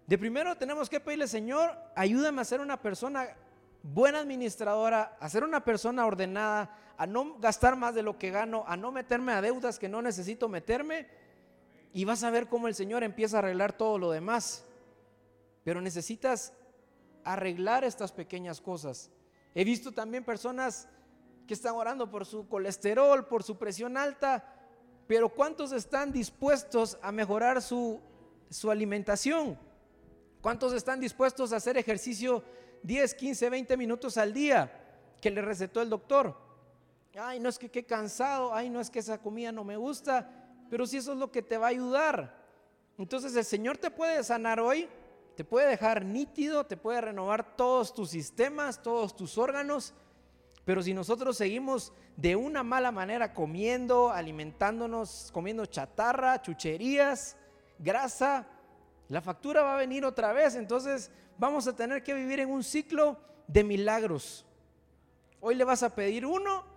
de 0.06 0.18
primero 0.18 0.56
tenemos 0.56 0.88
que 0.88 1.00
pedirle, 1.00 1.26
Señor, 1.26 1.76
ayúdame 1.96 2.40
a 2.42 2.44
ser 2.44 2.60
una 2.60 2.80
persona 2.80 3.36
buena 3.82 4.20
administradora, 4.20 5.16
a 5.18 5.28
ser 5.28 5.44
una 5.44 5.64
persona 5.64 6.06
ordenada, 6.06 6.91
a 7.02 7.06
no 7.08 7.36
gastar 7.40 7.74
más 7.74 7.96
de 7.96 8.04
lo 8.04 8.16
que 8.16 8.30
gano, 8.30 8.62
a 8.64 8.76
no 8.76 8.92
meterme 8.92 9.32
a 9.32 9.42
deudas 9.42 9.80
que 9.80 9.88
no 9.88 10.00
necesito 10.02 10.48
meterme. 10.48 11.08
Y 11.92 12.04
vas 12.04 12.22
a 12.22 12.30
ver 12.30 12.46
cómo 12.46 12.68
el 12.68 12.76
Señor 12.76 13.02
empieza 13.02 13.34
a 13.34 13.38
arreglar 13.40 13.72
todo 13.72 13.98
lo 13.98 14.12
demás. 14.12 14.64
Pero 15.64 15.80
necesitas 15.80 16.52
arreglar 17.24 17.82
estas 17.82 18.12
pequeñas 18.12 18.60
cosas. 18.60 19.10
He 19.52 19.64
visto 19.64 19.90
también 19.90 20.24
personas 20.24 20.86
que 21.48 21.54
están 21.54 21.74
orando 21.74 22.08
por 22.08 22.24
su 22.24 22.46
colesterol, 22.46 23.26
por 23.26 23.42
su 23.42 23.58
presión 23.58 23.96
alta, 23.96 24.44
pero 25.08 25.28
¿cuántos 25.28 25.72
están 25.72 26.12
dispuestos 26.12 26.98
a 27.02 27.10
mejorar 27.10 27.62
su, 27.62 28.00
su 28.48 28.70
alimentación? 28.70 29.58
¿Cuántos 30.40 30.72
están 30.72 31.00
dispuestos 31.00 31.52
a 31.52 31.56
hacer 31.56 31.76
ejercicio 31.76 32.44
10, 32.84 33.14
15, 33.14 33.50
20 33.50 33.76
minutos 33.76 34.16
al 34.18 34.32
día 34.32 35.16
que 35.20 35.32
le 35.32 35.42
recetó 35.42 35.82
el 35.82 35.90
doctor? 35.90 36.51
Ay, 37.18 37.40
no 37.40 37.48
es 37.48 37.58
que 37.58 37.70
qué 37.70 37.84
cansado, 37.84 38.54
ay, 38.54 38.70
no 38.70 38.80
es 38.80 38.88
que 38.88 38.98
esa 38.98 39.18
comida 39.18 39.52
no 39.52 39.64
me 39.64 39.76
gusta, 39.76 40.28
pero 40.70 40.86
si 40.86 40.96
eso 40.96 41.12
es 41.12 41.18
lo 41.18 41.30
que 41.30 41.42
te 41.42 41.58
va 41.58 41.66
a 41.66 41.70
ayudar. 41.70 42.42
Entonces 42.96 43.36
el 43.36 43.44
Señor 43.44 43.76
te 43.76 43.90
puede 43.90 44.24
sanar 44.24 44.60
hoy, 44.60 44.88
te 45.36 45.44
puede 45.44 45.68
dejar 45.68 46.04
nítido, 46.04 46.64
te 46.64 46.76
puede 46.76 47.00
renovar 47.00 47.56
todos 47.56 47.92
tus 47.92 48.10
sistemas, 48.10 48.82
todos 48.82 49.14
tus 49.14 49.36
órganos, 49.36 49.94
pero 50.64 50.82
si 50.82 50.94
nosotros 50.94 51.36
seguimos 51.36 51.92
de 52.16 52.36
una 52.36 52.62
mala 52.62 52.92
manera 52.92 53.34
comiendo, 53.34 54.10
alimentándonos, 54.10 55.30
comiendo 55.32 55.66
chatarra, 55.66 56.40
chucherías, 56.40 57.36
grasa, 57.78 58.46
la 59.08 59.20
factura 59.20 59.62
va 59.62 59.74
a 59.74 59.78
venir 59.78 60.04
otra 60.04 60.32
vez. 60.32 60.54
Entonces 60.54 61.10
vamos 61.36 61.66
a 61.66 61.74
tener 61.74 62.02
que 62.02 62.14
vivir 62.14 62.40
en 62.40 62.50
un 62.50 62.62
ciclo 62.62 63.18
de 63.48 63.64
milagros. 63.64 64.46
Hoy 65.40 65.56
le 65.56 65.64
vas 65.64 65.82
a 65.82 65.94
pedir 65.94 66.24
uno, 66.24 66.71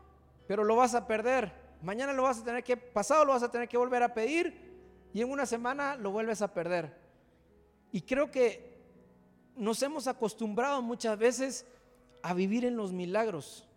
pero 0.47 0.63
lo 0.63 0.75
vas 0.75 0.95
a 0.95 1.07
perder. 1.07 1.51
Mañana 1.81 2.13
lo 2.13 2.23
vas 2.23 2.39
a 2.39 2.43
tener 2.43 2.63
que, 2.63 2.77
pasado 2.77 3.25
lo 3.25 3.33
vas 3.33 3.43
a 3.43 3.51
tener 3.51 3.67
que 3.67 3.77
volver 3.77 4.03
a 4.03 4.13
pedir 4.13 4.73
y 5.13 5.21
en 5.21 5.29
una 5.29 5.45
semana 5.45 5.95
lo 5.95 6.11
vuelves 6.11 6.41
a 6.41 6.53
perder. 6.53 6.93
Y 7.91 8.01
creo 8.01 8.31
que 8.31 8.75
nos 9.55 9.81
hemos 9.83 10.07
acostumbrado 10.07 10.81
muchas 10.81 11.17
veces 11.17 11.65
a 12.21 12.33
vivir 12.33 12.65
en 12.65 12.75
los 12.75 12.91
milagros. 12.91 13.67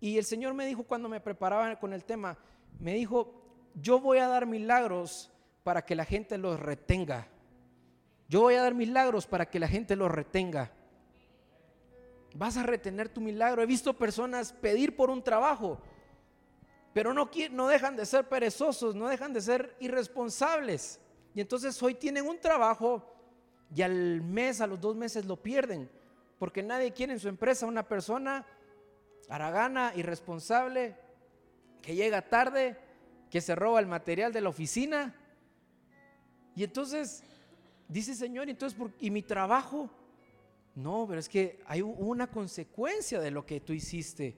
Y 0.00 0.18
el 0.18 0.24
Señor 0.24 0.54
me 0.54 0.66
dijo 0.66 0.84
cuando 0.84 1.08
me 1.08 1.20
preparaba 1.20 1.78
con 1.78 1.92
el 1.92 2.04
tema, 2.04 2.38
me 2.78 2.94
dijo, 2.94 3.34
yo 3.74 4.00
voy 4.00 4.18
a 4.18 4.28
dar 4.28 4.46
milagros 4.46 5.30
para 5.62 5.84
que 5.84 5.94
la 5.94 6.04
gente 6.04 6.38
los 6.38 6.58
retenga. 6.58 7.28
Yo 8.28 8.40
voy 8.40 8.54
a 8.54 8.62
dar 8.62 8.74
milagros 8.74 9.26
para 9.26 9.50
que 9.50 9.60
la 9.60 9.68
gente 9.68 9.94
los 9.94 10.10
retenga. 10.10 10.72
Vas 12.34 12.56
a 12.56 12.62
retener 12.62 13.08
tu 13.08 13.20
milagro. 13.20 13.62
He 13.62 13.66
visto 13.66 13.96
personas 13.96 14.52
pedir 14.52 14.96
por 14.96 15.10
un 15.10 15.22
trabajo, 15.22 15.80
pero 16.92 17.12
no, 17.12 17.30
no 17.50 17.68
dejan 17.68 17.96
de 17.96 18.06
ser 18.06 18.28
perezosos, 18.28 18.94
no 18.94 19.08
dejan 19.08 19.32
de 19.32 19.40
ser 19.40 19.76
irresponsables. 19.80 21.00
Y 21.34 21.40
entonces 21.40 21.82
hoy 21.82 21.94
tienen 21.94 22.26
un 22.26 22.38
trabajo 22.38 23.08
y 23.74 23.82
al 23.82 24.20
mes, 24.20 24.60
a 24.60 24.66
los 24.66 24.80
dos 24.80 24.96
meses 24.96 25.24
lo 25.24 25.36
pierden, 25.42 25.90
porque 26.38 26.62
nadie 26.62 26.92
quiere 26.92 27.14
en 27.14 27.20
su 27.20 27.28
empresa 27.28 27.66
una 27.66 27.88
persona 27.88 28.44
haragana, 29.28 29.92
irresponsable, 29.96 30.96
que 31.80 31.94
llega 31.94 32.28
tarde, 32.28 32.78
que 33.30 33.40
se 33.40 33.54
roba 33.54 33.80
el 33.80 33.86
material 33.86 34.32
de 34.32 34.42
la 34.42 34.50
oficina. 34.50 35.14
Y 36.54 36.64
entonces 36.64 37.22
dice 37.88 38.14
Señor, 38.14 38.50
entonces, 38.50 38.78
¿y 39.00 39.10
mi 39.10 39.22
trabajo? 39.22 39.90
No, 40.74 41.06
pero 41.06 41.20
es 41.20 41.28
que 41.28 41.60
hay 41.66 41.82
una 41.82 42.30
consecuencia 42.30 43.20
de 43.20 43.30
lo 43.30 43.44
que 43.44 43.60
tú 43.60 43.72
hiciste. 43.72 44.36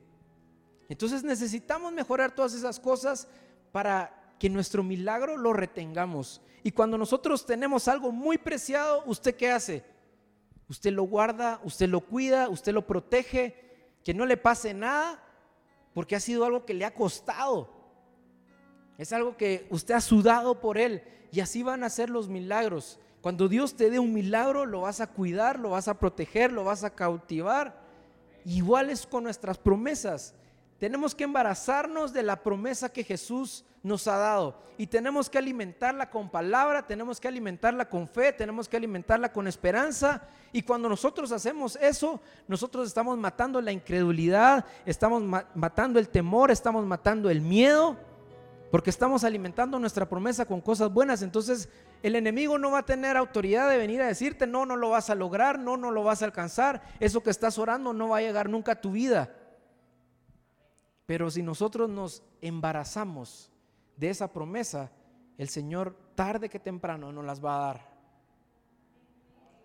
Entonces 0.89 1.23
necesitamos 1.23 1.93
mejorar 1.93 2.35
todas 2.35 2.55
esas 2.55 2.81
cosas 2.81 3.29
para 3.73 4.35
que 4.39 4.51
nuestro 4.51 4.83
milagro 4.83 5.37
lo 5.37 5.53
retengamos. 5.53 6.41
Y 6.63 6.73
cuando 6.73 6.99
nosotros 6.99 7.47
tenemos 7.47 7.89
algo 7.89 8.11
muy 8.11 8.39
preciado, 8.39 9.05
¿usted 9.07 9.37
qué 9.37 9.51
hace? 9.51 9.85
Usted 10.69 10.93
lo 10.93 11.05
guarda, 11.05 11.61
usted 11.63 11.89
lo 11.89 12.01
cuida, 12.01 12.49
usted 12.49 12.73
lo 12.73 12.87
protege, 12.87 13.65
que 14.03 14.15
no 14.15 14.27
le 14.27 14.37
pase 14.37 14.75
nada, 14.75 15.23
porque 15.93 16.17
ha 16.17 16.21
sido 16.21 16.45
algo 16.45 16.65
que 16.65 16.75
le 16.75 16.85
ha 16.85 16.95
costado. 16.95 17.71
Es 18.99 19.13
algo 19.13 19.37
que 19.37 19.67
usted 19.71 19.95
ha 19.95 20.01
sudado 20.01 20.61
por 20.61 20.79
él 20.79 21.03
y 21.33 21.41
así 21.41 21.63
van 21.63 21.85
a 21.85 21.91
ser 21.91 22.11
los 22.11 22.29
milagros. 22.29 22.99
Cuando 23.25 23.49
Dios 23.49 23.75
te 23.75 23.89
dé 23.89 23.99
un 23.99 24.13
milagro, 24.13 24.67
lo 24.67 24.83
vas 24.83 25.01
a 25.01 25.07
cuidar, 25.07 25.59
lo 25.59 25.71
vas 25.71 25.89
a 25.89 25.99
proteger, 25.99 26.53
lo 26.53 26.63
vas 26.63 26.85
a 26.85 26.91
cautivar. 26.91 27.75
Igual 28.45 28.91
es 28.91 29.07
con 29.07 29.25
nuestras 29.25 29.57
promesas. 29.57 30.35
Tenemos 30.79 31.15
que 31.15 31.25
embarazarnos 31.25 32.13
de 32.13 32.23
la 32.23 32.43
promesa 32.43 32.93
que 32.93 33.03
Jesús 33.03 33.65
nos 33.83 34.07
ha 34.09 34.19
dado 34.19 34.61
y 34.77 34.89
tenemos 34.89 35.31
que 35.31 35.39
alimentarla 35.39 36.11
con 36.11 36.29
palabra, 36.29 36.87
tenemos 36.87 37.19
que 37.19 37.27
alimentarla 37.27 37.89
con 37.89 38.07
fe, 38.07 38.31
tenemos 38.31 38.69
que 38.69 38.77
alimentarla 38.77 39.33
con 39.33 39.49
esperanza 39.49 40.29
y 40.53 40.61
cuando 40.61 40.91
nosotros 40.91 41.33
hacemos 41.33 41.79
eso, 41.81 42.21
nosotros 42.47 42.87
estamos 42.87 43.17
matando 43.17 43.63
la 43.63 43.73
incredulidad, 43.73 44.67
estamos 44.85 45.23
matando 45.55 45.99
el 45.99 46.11
temor, 46.11 46.51
estamos 46.51 46.85
matando 46.85 47.31
el 47.31 47.41
miedo, 47.41 47.97
porque 48.71 48.91
estamos 48.91 49.25
alimentando 49.25 49.79
nuestra 49.79 50.07
promesa 50.07 50.45
con 50.45 50.61
cosas 50.61 50.93
buenas, 50.93 51.23
entonces 51.23 51.71
el 52.05 52.17
enemigo 52.17 52.59
no 52.59 52.71
va 52.71 52.81
a 52.81 52.85
tener 52.85 53.17
autoridad 53.17 53.67
de 53.71 53.79
venir 53.79 54.03
a 54.03 54.07
decirte, 54.07 54.47
no, 54.47 54.67
no 54.67 54.77
lo 54.77 54.91
vas 54.91 55.09
a 55.09 55.15
lograr, 55.15 55.59
no, 55.59 55.79
no 55.79 55.91
lo 55.91 56.05
vas 56.05 56.21
a 56.21 56.27
alcanzar, 56.27 56.83
eso 57.01 57.23
que 57.23 57.31
estás 57.31 57.57
orando 57.57 57.95
no 57.95 58.11
va 58.11 58.19
a 58.19 58.21
llegar 58.21 58.51
nunca 58.51 58.73
a 58.73 58.81
tu 58.83 58.91
vida. 58.91 59.35
Pero 61.07 61.31
si 61.31 61.43
nosotros 61.43 61.89
nos 61.89 62.23
embarazamos 62.43 63.51
de 63.97 64.11
esa 64.11 64.31
promesa, 64.31 64.93
el 65.39 65.49
Señor 65.49 65.97
tarde 66.15 66.51
que 66.51 66.61
temprano 66.61 67.11
nos 67.11 67.25
las 67.25 67.43
va 67.43 67.57
a 67.57 67.67
dar. 67.69 67.95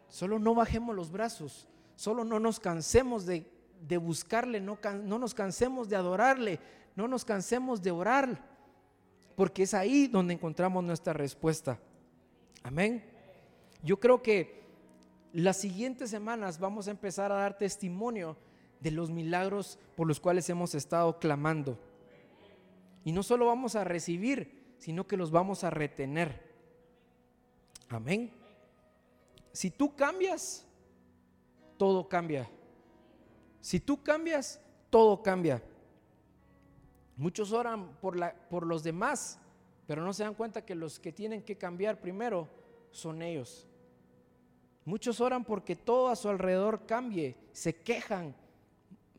Solo 0.08 0.40
no 0.40 0.56
bajemos 0.56 0.96
los 0.96 1.12
brazos, 1.12 1.68
solo 1.98 2.24
no 2.24 2.40
nos 2.40 2.62
cansemos 2.62 3.26
de, 3.26 3.52
buscarle, 3.98 4.62
no, 4.62 4.80
no 5.04 5.20
nos 5.20 5.34
cansemos 5.34 5.90
de 5.90 5.98
adorarle, 5.98 6.62
no 6.96 7.10
nos 7.10 7.26
cansemos 7.26 7.82
de 7.82 7.92
orar, 7.92 8.46
porque 9.36 9.64
es 9.64 9.74
ahí 9.74 10.08
donde 10.08 10.36
encontramos 10.36 10.86
nuestra 10.86 11.12
respuesta. 11.12 11.78
Amén. 12.64 13.04
Yo 13.84 14.00
creo 14.00 14.22
que 14.22 14.64
las 15.34 15.58
siguientes 15.58 16.10
semanas 16.10 16.60
vamos 16.60 16.88
a 16.88 16.92
empezar 16.92 17.32
a 17.32 17.36
dar 17.36 17.58
testimonio 17.58 18.36
de 18.80 18.92
los 18.92 19.10
milagros 19.10 19.78
por 19.96 20.08
los 20.08 20.20
cuales 20.20 20.50
hemos 20.50 20.76
estado 20.76 21.20
clamando. 21.20 21.78
Y 23.04 23.12
no 23.12 23.24
solo 23.24 23.46
vamos 23.46 23.76
a 23.76 23.84
recibir, 23.84 24.74
sino 24.78 25.08
que 25.08 25.18
los 25.18 25.32
vamos 25.32 25.64
a 25.64 25.70
retener. 25.70 26.50
Amén. 27.90 28.32
Si 29.52 29.72
tú 29.72 29.96
cambias, 29.96 30.66
todo 31.78 32.08
cambia. 32.08 32.50
Si 33.62 33.80
tú 33.80 34.04
cambias, 34.04 34.62
todo 34.90 35.22
cambia. 35.22 35.62
Muchos 37.18 37.52
oran 37.52 37.98
por, 38.00 38.16
la, 38.16 38.34
por 38.50 38.66
los 38.66 38.84
demás, 38.84 39.40
pero 39.90 40.04
no 40.04 40.14
se 40.14 40.22
dan 40.22 40.36
cuenta 40.36 40.64
que 40.64 40.76
los 40.76 41.00
que 41.00 41.12
tienen 41.12 41.42
que 41.42 41.58
cambiar 41.58 42.00
primero 42.00 42.48
son 42.92 43.24
ellos. 43.24 43.68
Muchos 44.86 45.20
oran 45.20 45.44
porque 45.44 45.76
todo 45.76 46.10
a 46.10 46.16
su 46.16 46.30
alrededor 46.30 46.86
cambie, 46.86 47.36
se 47.54 47.76
quejan, 47.78 48.36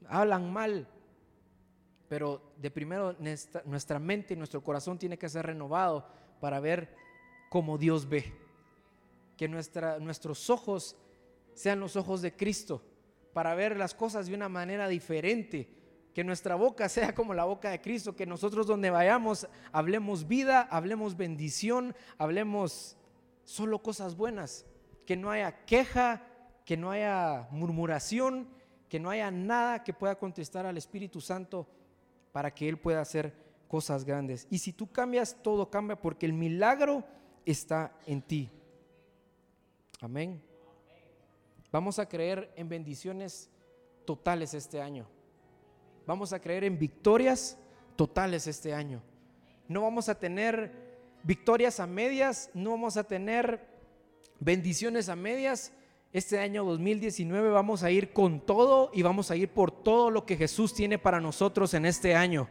hablan 0.06 0.52
mal, 0.52 0.86
pero 2.08 2.52
de 2.56 2.70
primero 2.70 3.16
nuestra 3.64 3.98
mente 3.98 4.34
y 4.34 4.36
nuestro 4.36 4.62
corazón 4.62 4.96
tiene 4.96 5.18
que 5.18 5.28
ser 5.28 5.46
renovado 5.46 6.06
para 6.40 6.60
ver 6.60 6.94
cómo 7.48 7.76
Dios 7.76 8.08
ve. 8.08 8.32
Que 9.36 9.48
nuestros 9.48 10.50
ojos 10.50 10.94
sean 11.52 11.80
los 11.80 11.96
ojos 11.96 12.22
de 12.22 12.36
Cristo, 12.36 12.80
para 13.32 13.56
ver 13.56 13.76
las 13.76 13.92
cosas 13.92 14.28
de 14.28 14.36
una 14.36 14.48
manera 14.48 14.86
diferente 14.86 15.79
que 16.14 16.24
nuestra 16.24 16.54
boca 16.54 16.88
sea 16.88 17.14
como 17.14 17.34
la 17.34 17.44
boca 17.44 17.70
de 17.70 17.80
Cristo, 17.80 18.16
que 18.16 18.26
nosotros 18.26 18.66
donde 18.66 18.90
vayamos 18.90 19.48
hablemos 19.72 20.26
vida, 20.26 20.62
hablemos 20.62 21.16
bendición, 21.16 21.94
hablemos 22.18 22.96
solo 23.44 23.82
cosas 23.82 24.16
buenas, 24.16 24.66
que 25.06 25.16
no 25.16 25.30
haya 25.30 25.64
queja, 25.64 26.22
que 26.64 26.76
no 26.76 26.90
haya 26.90 27.48
murmuración, 27.50 28.48
que 28.88 29.00
no 29.00 29.10
haya 29.10 29.30
nada 29.30 29.82
que 29.82 29.92
pueda 29.92 30.16
contestar 30.18 30.66
al 30.66 30.76
Espíritu 30.76 31.20
Santo 31.20 31.66
para 32.32 32.52
que 32.52 32.68
Él 32.68 32.78
pueda 32.78 33.00
hacer 33.00 33.34
cosas 33.68 34.04
grandes. 34.04 34.46
Y 34.50 34.58
si 34.58 34.72
tú 34.72 34.90
cambias, 34.90 35.36
todo 35.42 35.70
cambia 35.70 36.00
porque 36.00 36.26
el 36.26 36.32
milagro 36.32 37.04
está 37.46 37.96
en 38.06 38.22
ti. 38.22 38.50
Amén. 40.00 40.42
Vamos 41.70 41.98
a 41.98 42.08
creer 42.08 42.52
en 42.56 42.68
bendiciones 42.68 43.48
totales 44.04 44.54
este 44.54 44.80
año. 44.80 45.06
Vamos 46.10 46.32
a 46.32 46.40
creer 46.40 46.64
en 46.64 46.76
victorias 46.76 47.56
totales 47.94 48.48
este 48.48 48.74
año. 48.74 49.00
No 49.68 49.82
vamos 49.82 50.08
a 50.08 50.18
tener 50.18 50.72
victorias 51.22 51.78
a 51.78 51.86
medias, 51.86 52.50
no 52.52 52.70
vamos 52.70 52.96
a 52.96 53.04
tener 53.04 53.64
bendiciones 54.40 55.08
a 55.08 55.14
medias. 55.14 55.72
Este 56.12 56.40
año 56.40 56.64
2019 56.64 57.50
vamos 57.50 57.84
a 57.84 57.92
ir 57.92 58.12
con 58.12 58.40
todo 58.40 58.90
y 58.92 59.02
vamos 59.02 59.30
a 59.30 59.36
ir 59.36 59.50
por 59.50 59.70
todo 59.70 60.10
lo 60.10 60.26
que 60.26 60.36
Jesús 60.36 60.74
tiene 60.74 60.98
para 60.98 61.20
nosotros 61.20 61.74
en 61.74 61.86
este 61.86 62.16
año. 62.16 62.48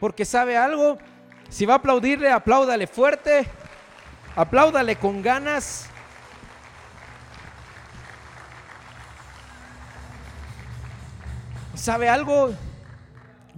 Porque 0.00 0.24
sabe 0.24 0.56
algo, 0.56 0.96
si 1.50 1.66
va 1.66 1.74
a 1.74 1.76
aplaudirle, 1.76 2.30
apláudale 2.30 2.86
fuerte, 2.86 3.46
apláudale 4.34 4.96
con 4.96 5.20
ganas. 5.20 5.86
¿Sabe 11.74 12.08
algo? 12.08 12.54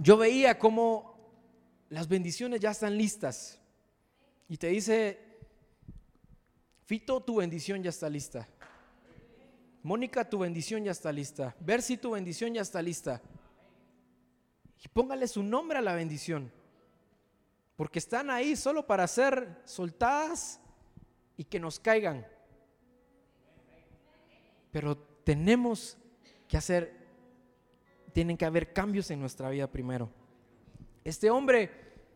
Yo 0.01 0.17
veía 0.17 0.59
como 0.59 1.15
las 1.89 2.07
bendiciones 2.07 2.59
ya 2.59 2.71
están 2.71 2.97
listas. 2.97 3.59
Y 4.47 4.57
te 4.57 4.67
dice, 4.67 5.19
Fito, 6.85 7.21
tu 7.21 7.37
bendición 7.37 7.81
ya 7.81 7.89
está 7.89 8.09
lista. 8.09 8.47
Mónica, 9.81 10.27
tu 10.27 10.39
bendición 10.39 10.83
ya 10.83 10.91
está 10.91 11.11
lista. 11.11 11.55
Versi, 11.59 11.97
tu 11.97 12.11
bendición 12.11 12.53
ya 12.53 12.61
está 12.61 12.81
lista. 12.81 13.21
Y 14.83 14.87
póngale 14.87 15.27
su 15.27 15.41
nombre 15.43 15.79
a 15.79 15.81
la 15.81 15.93
bendición. 15.93 16.51
Porque 17.75 17.99
están 17.99 18.29
ahí 18.29 18.55
solo 18.55 18.85
para 18.85 19.07
ser 19.07 19.61
soltadas 19.65 20.59
y 21.37 21.43
que 21.43 21.59
nos 21.59 21.79
caigan. 21.79 22.25
Pero 24.71 24.97
tenemos 24.97 25.97
que 26.47 26.57
hacer 26.57 27.04
tienen 28.15 28.37
que 28.37 28.45
haber 28.45 28.71
cambios 28.71 29.11
en 29.11 29.19
nuestra 29.19 29.49
vida 29.49 29.67
primero. 29.67 30.09
Este 31.03 31.29
hombre, 31.29 31.69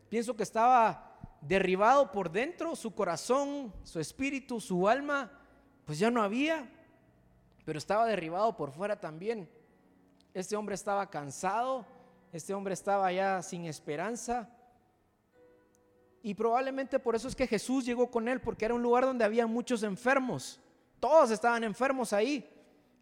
pienso 0.08 0.34
que 0.34 0.44
estaba 0.44 1.20
derribado 1.42 2.10
por 2.10 2.32
dentro, 2.32 2.74
su 2.78 2.96
corazón, 2.96 3.74
su 3.84 4.00
espíritu, 4.00 4.62
su 4.62 4.88
alma, 4.88 5.30
pues 5.84 6.00
ya 6.00 6.10
no 6.10 6.24
había, 6.24 6.72
pero 7.66 7.78
estaba 7.78 8.06
derribado 8.06 8.56
por 8.56 8.72
fuera 8.72 8.98
también. 8.98 9.50
Este 10.34 10.56
hombre 10.56 10.76
estaba 10.76 11.10
cansado, 11.10 11.86
este 12.32 12.54
hombre 12.54 12.76
estaba 12.76 13.12
ya 13.12 13.42
sin 13.42 13.66
esperanza. 13.66 14.50
Y 16.24 16.34
probablemente 16.34 16.98
por 16.98 17.14
eso 17.14 17.28
es 17.28 17.36
que 17.36 17.46
Jesús 17.46 17.84
llegó 17.84 18.10
con 18.10 18.30
él, 18.30 18.40
porque 18.40 18.64
era 18.64 18.74
un 18.74 18.82
lugar 18.82 19.04
donde 19.04 19.26
había 19.26 19.46
muchos 19.48 19.84
enfermos. 19.84 20.62
Todos 21.02 21.30
estaban 21.32 21.66
enfermos 21.66 22.14
ahí. 22.14 22.50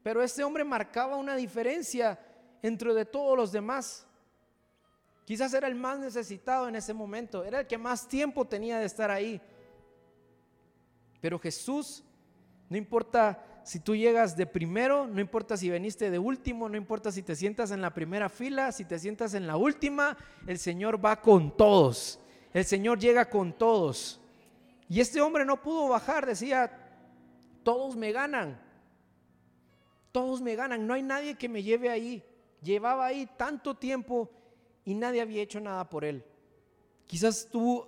Pero 0.01 0.23
este 0.23 0.43
hombre 0.43 0.63
marcaba 0.63 1.15
una 1.15 1.35
diferencia 1.35 2.19
entre 2.61 2.93
de 2.93 3.05
todos 3.05 3.37
los 3.37 3.51
demás. 3.51 4.05
Quizás 5.25 5.53
era 5.53 5.67
el 5.67 5.75
más 5.75 5.99
necesitado 5.99 6.67
en 6.67 6.75
ese 6.75 6.93
momento, 6.93 7.43
era 7.43 7.59
el 7.61 7.67
que 7.67 7.77
más 7.77 8.07
tiempo 8.07 8.45
tenía 8.45 8.79
de 8.79 8.85
estar 8.85 9.11
ahí. 9.11 9.41
Pero 11.19 11.37
Jesús, 11.39 12.03
no 12.69 12.77
importa 12.77 13.61
si 13.63 13.81
tú 13.81 13.95
llegas 13.95 14.37
de 14.37 14.45
primero, 14.45 15.05
no 15.05 15.19
importa 15.19 15.57
si 15.57 15.69
veniste 15.69 16.09
de 16.09 16.17
último, 16.17 16.69
no 16.69 16.77
importa 16.77 17.11
si 17.11 17.23
te 17.23 17.35
sientas 17.35 17.71
en 17.71 17.81
la 17.81 17.93
primera 17.93 18.29
fila, 18.29 18.71
si 18.71 18.85
te 18.85 18.97
sientas 18.97 19.33
en 19.33 19.45
la 19.45 19.57
última, 19.57 20.17
el 20.45 20.57
Señor 20.57 21.03
va 21.03 21.21
con 21.21 21.55
todos. 21.57 22.19
El 22.53 22.63
Señor 22.63 22.97
llega 22.97 23.29
con 23.29 23.51
todos. 23.51 24.21
Y 24.87 25.01
este 25.01 25.19
hombre 25.19 25.43
no 25.43 25.61
pudo 25.61 25.89
bajar, 25.89 26.25
decía, 26.25 26.71
todos 27.63 27.97
me 27.97 28.13
ganan. 28.13 28.57
Todos 30.13 30.41
me 30.41 30.55
ganan, 30.55 30.87
no 30.87 30.93
hay 30.93 31.03
nadie 31.03 31.35
que 31.35 31.49
me 31.49 31.61
lleve 31.61 31.89
ahí. 31.89 32.23
Llevaba 32.61 33.05
ahí 33.05 33.27
tanto 33.37 33.75
tiempo 33.75 34.29
y 34.83 34.93
nadie 34.93 35.21
había 35.21 35.41
hecho 35.41 35.59
nada 35.59 35.89
por 35.89 36.05
él. 36.05 36.23
Quizás 37.05 37.47
tú 37.51 37.85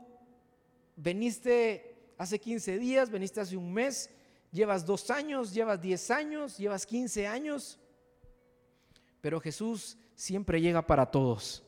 veniste 0.96 1.96
hace 2.18 2.40
15 2.40 2.78
días, 2.78 3.10
veniste 3.10 3.40
hace 3.40 3.56
un 3.58 3.72
mes, 3.74 4.10
llevas 4.52 4.86
dos 4.86 5.10
años, 5.10 5.54
llevas 5.54 5.82
10 5.82 6.12
años, 6.12 6.58
llevas 6.58 6.86
15 6.86 7.28
años, 7.28 7.80
pero 9.22 9.40
Jesús 9.40 9.98
siempre 10.16 10.62
llega 10.62 10.86
para 10.86 11.06
todos. 11.06 11.64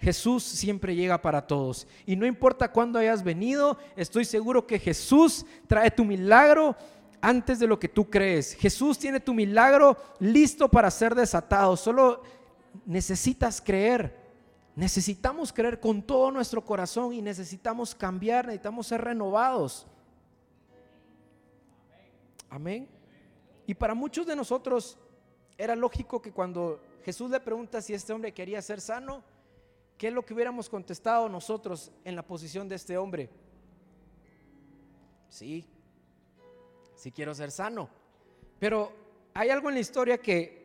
Jesús 0.00 0.42
siempre 0.42 0.94
llega 0.94 1.20
para 1.20 1.46
todos. 1.46 1.86
Y 2.04 2.16
no 2.16 2.26
importa 2.26 2.70
cuándo 2.70 2.98
hayas 2.98 3.22
venido, 3.22 3.78
estoy 3.96 4.24
seguro 4.24 4.66
que 4.66 4.78
Jesús 4.78 5.46
trae 5.66 5.90
tu 5.90 6.04
milagro 6.04 6.76
antes 7.20 7.58
de 7.58 7.66
lo 7.66 7.78
que 7.78 7.88
tú 7.88 8.08
crees. 8.08 8.54
Jesús 8.54 8.98
tiene 8.98 9.20
tu 9.20 9.34
milagro 9.34 9.96
listo 10.20 10.68
para 10.68 10.90
ser 10.90 11.14
desatado. 11.14 11.76
Solo 11.76 12.22
necesitas 12.84 13.60
creer. 13.60 14.26
Necesitamos 14.74 15.52
creer 15.52 15.80
con 15.80 16.02
todo 16.02 16.30
nuestro 16.30 16.64
corazón 16.64 17.14
y 17.14 17.22
necesitamos 17.22 17.94
cambiar, 17.94 18.46
necesitamos 18.46 18.86
ser 18.86 19.02
renovados. 19.02 19.86
Amén. 22.50 22.88
Y 23.66 23.74
para 23.74 23.94
muchos 23.94 24.26
de 24.26 24.36
nosotros 24.36 24.98
era 25.58 25.74
lógico 25.74 26.20
que 26.20 26.32
cuando 26.32 26.80
Jesús 27.04 27.30
le 27.30 27.40
pregunta 27.40 27.80
si 27.80 27.94
este 27.94 28.12
hombre 28.12 28.32
quería 28.32 28.60
ser 28.60 28.80
sano, 28.80 29.22
¿qué 29.96 30.08
es 30.08 30.12
lo 30.12 30.24
que 30.24 30.34
hubiéramos 30.34 30.68
contestado 30.68 31.28
nosotros 31.28 31.90
en 32.04 32.14
la 32.14 32.22
posición 32.22 32.68
de 32.68 32.76
este 32.76 32.98
hombre? 32.98 33.30
Sí, 35.28 35.66
sí 36.94 37.12
quiero 37.12 37.34
ser 37.34 37.50
sano. 37.50 37.88
Pero 38.58 38.92
hay 39.34 39.50
algo 39.50 39.68
en 39.68 39.74
la 39.74 39.80
historia 39.80 40.18
que 40.18 40.55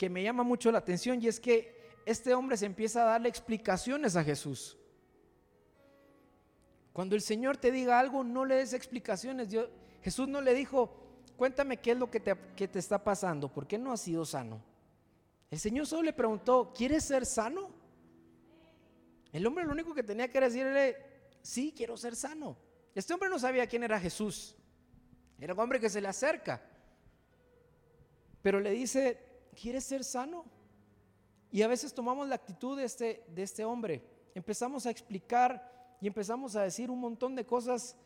que 0.00 0.08
me 0.08 0.22
llama 0.22 0.42
mucho 0.44 0.72
la 0.72 0.78
atención 0.78 1.22
y 1.22 1.28
es 1.28 1.38
que 1.38 1.78
este 2.06 2.32
hombre 2.32 2.56
se 2.56 2.64
empieza 2.64 3.02
a 3.02 3.04
darle 3.04 3.28
explicaciones 3.28 4.16
a 4.16 4.24
Jesús. 4.24 4.78
Cuando 6.94 7.16
el 7.16 7.20
Señor 7.20 7.58
te 7.58 7.70
diga 7.70 8.00
algo, 8.00 8.24
no 8.24 8.46
le 8.46 8.54
des 8.54 8.72
explicaciones. 8.72 9.54
Jesús 10.00 10.26
no 10.26 10.40
le 10.40 10.54
dijo, 10.54 10.90
cuéntame 11.36 11.76
qué 11.76 11.90
es 11.90 11.98
lo 11.98 12.10
que 12.10 12.18
te, 12.18 12.34
que 12.56 12.66
te 12.66 12.78
está 12.78 13.04
pasando, 13.04 13.52
¿por 13.52 13.66
qué 13.66 13.76
no 13.76 13.92
has 13.92 14.00
sido 14.00 14.24
sano? 14.24 14.62
El 15.50 15.58
Señor 15.58 15.86
solo 15.86 16.04
le 16.04 16.14
preguntó, 16.14 16.72
¿quieres 16.74 17.04
ser 17.04 17.26
sano? 17.26 17.68
El 19.32 19.46
hombre 19.46 19.66
lo 19.66 19.72
único 19.72 19.92
que 19.92 20.02
tenía 20.02 20.28
que 20.28 20.40
decirle, 20.40 20.96
sí, 21.42 21.74
quiero 21.76 21.98
ser 21.98 22.16
sano. 22.16 22.56
Este 22.94 23.12
hombre 23.12 23.28
no 23.28 23.38
sabía 23.38 23.66
quién 23.66 23.82
era 23.82 24.00
Jesús. 24.00 24.56
Era 25.38 25.52
un 25.52 25.60
hombre 25.60 25.78
que 25.78 25.90
se 25.90 26.00
le 26.00 26.08
acerca. 26.08 26.62
Pero 28.40 28.60
le 28.60 28.70
dice, 28.70 29.29
¿quieres 29.60 29.84
ser 29.84 30.04
sano? 30.04 30.44
Y 31.50 31.62
a 31.62 31.68
veces 31.68 31.92
tomamos 31.92 32.28
la 32.28 32.36
actitud 32.36 32.76
de 32.76 32.84
este, 32.84 33.24
de 33.34 33.42
este 33.42 33.64
hombre. 33.64 34.02
Empezamos 34.34 34.86
a 34.86 34.90
explicar 34.90 35.96
y 36.00 36.06
empezamos 36.06 36.56
a 36.56 36.62
decir 36.62 36.90
un 36.90 37.00
montón 37.00 37.34
de 37.34 37.44
cosas 37.44 37.96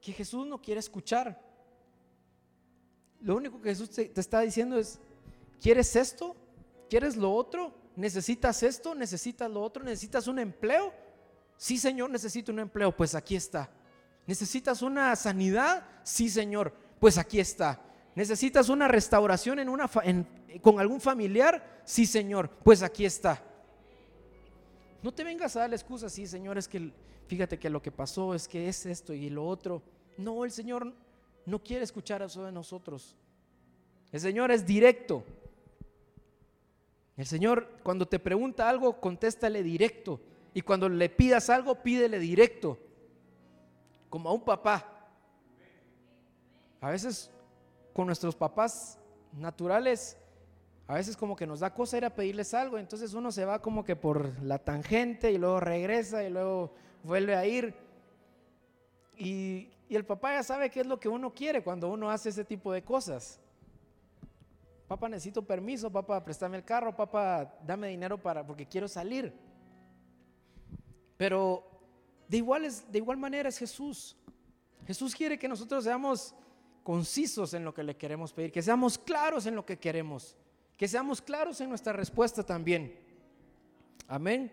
que 0.00 0.12
Jesús 0.12 0.46
no 0.46 0.60
quiere 0.60 0.80
escuchar. 0.80 1.40
Lo 3.20 3.36
único 3.36 3.60
que 3.60 3.70
Jesús 3.70 3.90
te, 3.90 4.06
te 4.06 4.20
está 4.20 4.40
diciendo 4.40 4.78
es, 4.78 4.98
¿quieres 5.60 5.96
esto? 5.96 6.36
¿quieres 6.90 7.16
lo 7.16 7.32
otro? 7.32 7.72
¿Necesitas 7.96 8.62
esto? 8.62 8.94
¿Necesitas 8.94 9.50
lo 9.50 9.62
otro? 9.62 9.82
¿Necesitas 9.84 10.26
un 10.26 10.40
empleo? 10.40 10.92
Sí, 11.56 11.78
Señor, 11.78 12.10
necesito 12.10 12.52
un 12.52 12.58
empleo. 12.58 12.94
Pues 12.94 13.14
aquí 13.14 13.36
está. 13.36 13.70
¿Necesitas 14.26 14.82
una 14.82 15.14
sanidad? 15.16 15.86
Sí, 16.02 16.28
Señor. 16.28 16.74
Pues 16.98 17.16
aquí 17.16 17.40
está. 17.40 17.80
¿Necesitas 18.14 18.68
una 18.68 18.88
restauración 18.88 19.58
en 19.60 19.68
una 19.68 19.88
con 20.60 20.80
algún 20.80 21.00
familiar? 21.00 21.82
Sí, 21.84 22.06
Señor. 22.06 22.50
Pues 22.64 22.82
aquí 22.82 23.04
está. 23.04 23.42
No 25.02 25.12
te 25.12 25.24
vengas 25.24 25.56
a 25.56 25.60
dar 25.60 25.70
la 25.70 25.76
excusa, 25.76 26.10
sí, 26.10 26.26
Señor, 26.26 26.58
es 26.58 26.68
que 26.68 26.92
fíjate 27.26 27.58
que 27.58 27.70
lo 27.70 27.80
que 27.80 27.90
pasó 27.90 28.34
es 28.34 28.46
que 28.46 28.68
es 28.68 28.84
esto 28.84 29.14
y 29.14 29.30
lo 29.30 29.46
otro. 29.46 29.82
No, 30.18 30.44
el 30.44 30.50
Señor 30.50 30.92
no 31.46 31.62
quiere 31.62 31.84
escuchar 31.84 32.20
eso 32.22 32.44
de 32.44 32.52
nosotros. 32.52 33.16
El 34.12 34.20
Señor 34.20 34.50
es 34.50 34.66
directo. 34.66 35.24
El 37.16 37.26
Señor 37.26 37.78
cuando 37.82 38.06
te 38.06 38.18
pregunta 38.18 38.68
algo, 38.68 39.00
contéstale 39.00 39.62
directo. 39.62 40.20
Y 40.52 40.62
cuando 40.62 40.88
le 40.88 41.08
pidas 41.08 41.48
algo, 41.48 41.76
pídele 41.76 42.18
directo. 42.18 42.78
Como 44.08 44.28
a 44.28 44.32
un 44.32 44.44
papá. 44.44 45.08
A 46.80 46.90
veces 46.90 47.30
con 47.92 48.06
nuestros 48.06 48.36
papás 48.36 48.98
naturales, 49.32 50.16
a 50.86 50.94
veces 50.94 51.16
como 51.16 51.36
que 51.36 51.46
nos 51.46 51.60
da 51.60 51.72
cosa 51.72 51.98
ir 51.98 52.04
a 52.04 52.14
pedirles 52.14 52.54
algo. 52.54 52.78
Entonces 52.78 53.14
uno 53.14 53.30
se 53.30 53.44
va 53.44 53.60
como 53.60 53.84
que 53.84 53.96
por 53.96 54.42
la 54.42 54.58
tangente 54.58 55.30
y 55.30 55.38
luego 55.38 55.60
regresa 55.60 56.24
y 56.24 56.30
luego 56.30 56.74
vuelve 57.02 57.36
a 57.36 57.46
ir. 57.46 57.74
Y, 59.16 59.70
y 59.88 59.96
el 59.96 60.04
papá 60.04 60.34
ya 60.34 60.42
sabe 60.42 60.70
qué 60.70 60.80
es 60.80 60.86
lo 60.86 60.98
que 60.98 61.08
uno 61.08 61.32
quiere 61.32 61.62
cuando 61.62 61.90
uno 61.90 62.10
hace 62.10 62.30
ese 62.30 62.44
tipo 62.44 62.72
de 62.72 62.82
cosas 62.82 63.40
papá 64.90 65.08
necesito 65.08 65.46
permiso, 65.46 65.88
papá, 65.88 66.24
préstame 66.24 66.56
el 66.56 66.64
carro, 66.64 66.96
papá, 66.96 67.54
dame 67.64 67.86
dinero 67.86 68.18
para, 68.18 68.44
porque 68.44 68.66
quiero 68.66 68.88
salir. 68.88 69.32
Pero 71.16 71.64
de 72.26 72.38
igual, 72.38 72.68
de 72.90 72.98
igual 72.98 73.16
manera 73.16 73.48
es 73.48 73.56
Jesús. 73.56 74.16
Jesús 74.88 75.14
quiere 75.14 75.38
que 75.38 75.46
nosotros 75.46 75.84
seamos 75.84 76.34
concisos 76.90 77.54
en 77.54 77.64
lo 77.64 77.72
que 77.72 77.84
le 77.84 77.96
queremos 77.96 78.32
pedir, 78.32 78.50
que 78.50 78.60
seamos 78.60 78.98
claros 78.98 79.46
en 79.46 79.54
lo 79.54 79.64
que 79.64 79.78
queremos, 79.78 80.36
que 80.76 80.88
seamos 80.88 81.22
claros 81.22 81.60
en 81.60 81.68
nuestra 81.68 81.92
respuesta 81.92 82.42
también. 82.42 82.98
Amén. 84.08 84.52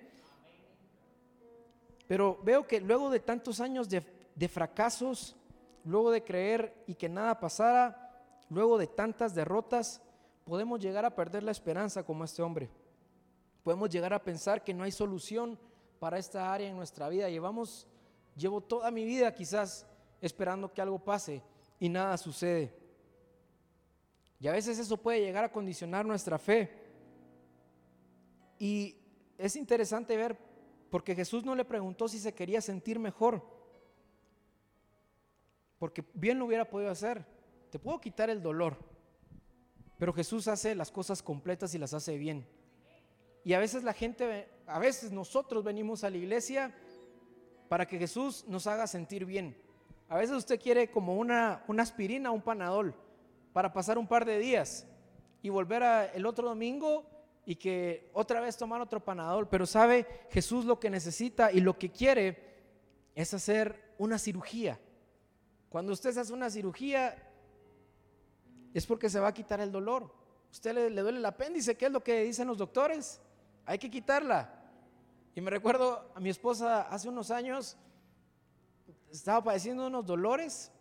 Pero 2.06 2.40
veo 2.44 2.68
que 2.68 2.80
luego 2.80 3.10
de 3.10 3.22
tantos 3.22 3.60
años 3.60 3.90
de, 3.90 4.04
fracasos, 4.48 5.36
luego 5.84 6.12
de 6.12 6.24
creer 6.24 6.84
y 6.86 6.94
que 6.94 7.10
nada 7.10 7.40
pasara, 7.40 8.22
luego 8.52 8.78
de 8.78 8.86
tantas 8.86 9.34
derrotas, 9.34 10.00
podemos 10.46 10.80
llegar 10.80 11.06
a 11.06 11.16
perder 11.16 11.42
la 11.42 11.50
esperanza 11.50 12.04
como 12.04 12.24
este 12.24 12.44
hombre. 12.44 12.70
Podemos 13.64 13.90
llegar 13.90 14.14
a 14.14 14.24
pensar 14.24 14.64
que 14.64 14.76
no 14.76 14.84
hay 14.84 14.92
solución 14.92 15.58
para 15.98 16.20
esta 16.20 16.54
área 16.54 16.70
en 16.70 16.78
nuestra 16.78 17.10
vida. 17.10 17.32
Llevamos, 17.32 17.88
llevo 18.36 18.62
toda 18.62 18.92
mi 18.92 19.06
vida 19.06 19.34
quizás 19.34 19.88
esperando 20.22 20.72
que 20.72 20.84
algo 20.84 21.00
pase 21.00 21.42
y 21.80 21.90
nada 21.90 22.18
sucede. 22.18 22.74
Y 24.40 24.48
a 24.48 24.52
veces 24.52 24.78
eso 24.78 24.98
puede 24.98 25.22
llegar 25.22 25.44
a 25.44 25.52
condicionar 25.52 26.06
nuestra 26.06 26.38
fe. 26.38 26.70
Y 28.60 28.96
es 29.38 29.56
interesante 29.56 30.16
ver, 30.16 30.38
porque 30.90 31.16
Jesús 31.16 31.44
no 31.44 31.56
le 31.56 31.66
preguntó 31.66 32.08
si 32.08 32.20
se 32.20 32.34
quería 32.34 32.62
sentir 32.62 33.00
mejor, 33.00 33.44
porque 35.80 36.04
bien 36.14 36.40
lo 36.40 36.46
hubiera 36.46 36.70
podido 36.70 36.92
hacer. 36.92 37.26
Te 37.70 37.80
puedo 37.80 38.00
quitar 38.00 38.30
el 38.30 38.42
dolor, 38.42 38.78
pero 39.98 40.14
Jesús 40.14 40.48
hace 40.48 40.76
las 40.76 40.92
cosas 40.92 41.22
completas 41.22 41.74
y 41.76 41.78
las 41.78 41.94
hace 41.94 42.18
bien. 42.18 42.48
Y 43.44 43.54
a 43.54 43.60
veces 43.60 43.84
la 43.84 43.94
gente, 43.94 44.50
a 44.66 44.80
veces 44.80 45.12
nosotros 45.12 45.64
venimos 45.64 46.04
a 46.04 46.10
la 46.10 46.18
iglesia 46.18 46.76
para 47.70 47.88
que 47.88 47.98
Jesús 47.98 48.46
nos 48.48 48.68
haga 48.68 48.88
sentir 48.88 49.26
bien. 49.26 49.56
A 50.10 50.18
veces 50.18 50.36
usted 50.36 50.60
quiere 50.60 50.90
como 50.90 51.16
una, 51.16 51.64
una 51.68 51.84
aspirina, 51.84 52.32
un 52.32 52.42
panadol, 52.42 52.96
para 53.54 53.74
pasar 53.74 53.98
un 53.98 54.08
par 54.08 54.26
de 54.26 54.40
días 54.40 54.88
y 55.42 55.50
volver 55.50 55.84
a, 55.84 56.06
el 56.06 56.26
otro 56.26 56.48
domingo 56.48 57.06
y 57.46 57.56
que 57.56 58.10
otra 58.14 58.40
vez 58.40 58.58
tomar 58.58 58.82
otro 58.82 59.04
panadol. 59.04 59.48
Pero 59.48 59.66
sabe, 59.66 60.06
Jesús 60.30 60.66
lo 60.66 60.80
que 60.80 60.90
necesita 60.90 61.52
y 61.52 61.60
lo 61.60 61.78
que 61.78 61.92
quiere 61.92 62.48
es 63.16 63.34
hacer 63.34 63.94
una 63.98 64.20
cirugía. 64.20 64.80
Cuando 65.70 65.92
usted 65.92 66.18
hace 66.18 66.34
una 66.34 66.50
cirugía, 66.50 67.16
es 68.74 68.86
porque 68.86 69.10
se 69.10 69.20
va 69.20 69.30
a 69.30 69.34
quitar 69.34 69.60
el 69.60 69.72
dolor. 69.72 70.14
Usted 70.52 70.74
le, 70.74 71.02
duele 71.02 71.18
el 71.18 71.26
apéndice, 71.26 71.76
¿qué 71.76 71.88
es 71.88 71.92
lo 71.92 72.04
que 72.04 72.24
dicen 72.24 72.48
los 72.48 72.58
doctores? 72.58 73.20
Hay 73.66 73.78
que 73.78 73.90
quitarla. 73.90 74.54
Y 75.36 75.42
me 75.42 75.52
recuerdo 75.52 76.12
a 76.16 76.20
mi 76.20 76.30
esposa 76.30 76.82
hace 76.84 77.10
unos 77.10 77.32
años, 77.32 77.78
estaba 79.12 79.44
padeciendo 79.44 79.88
unos 79.88 80.06
dolores 80.06 80.72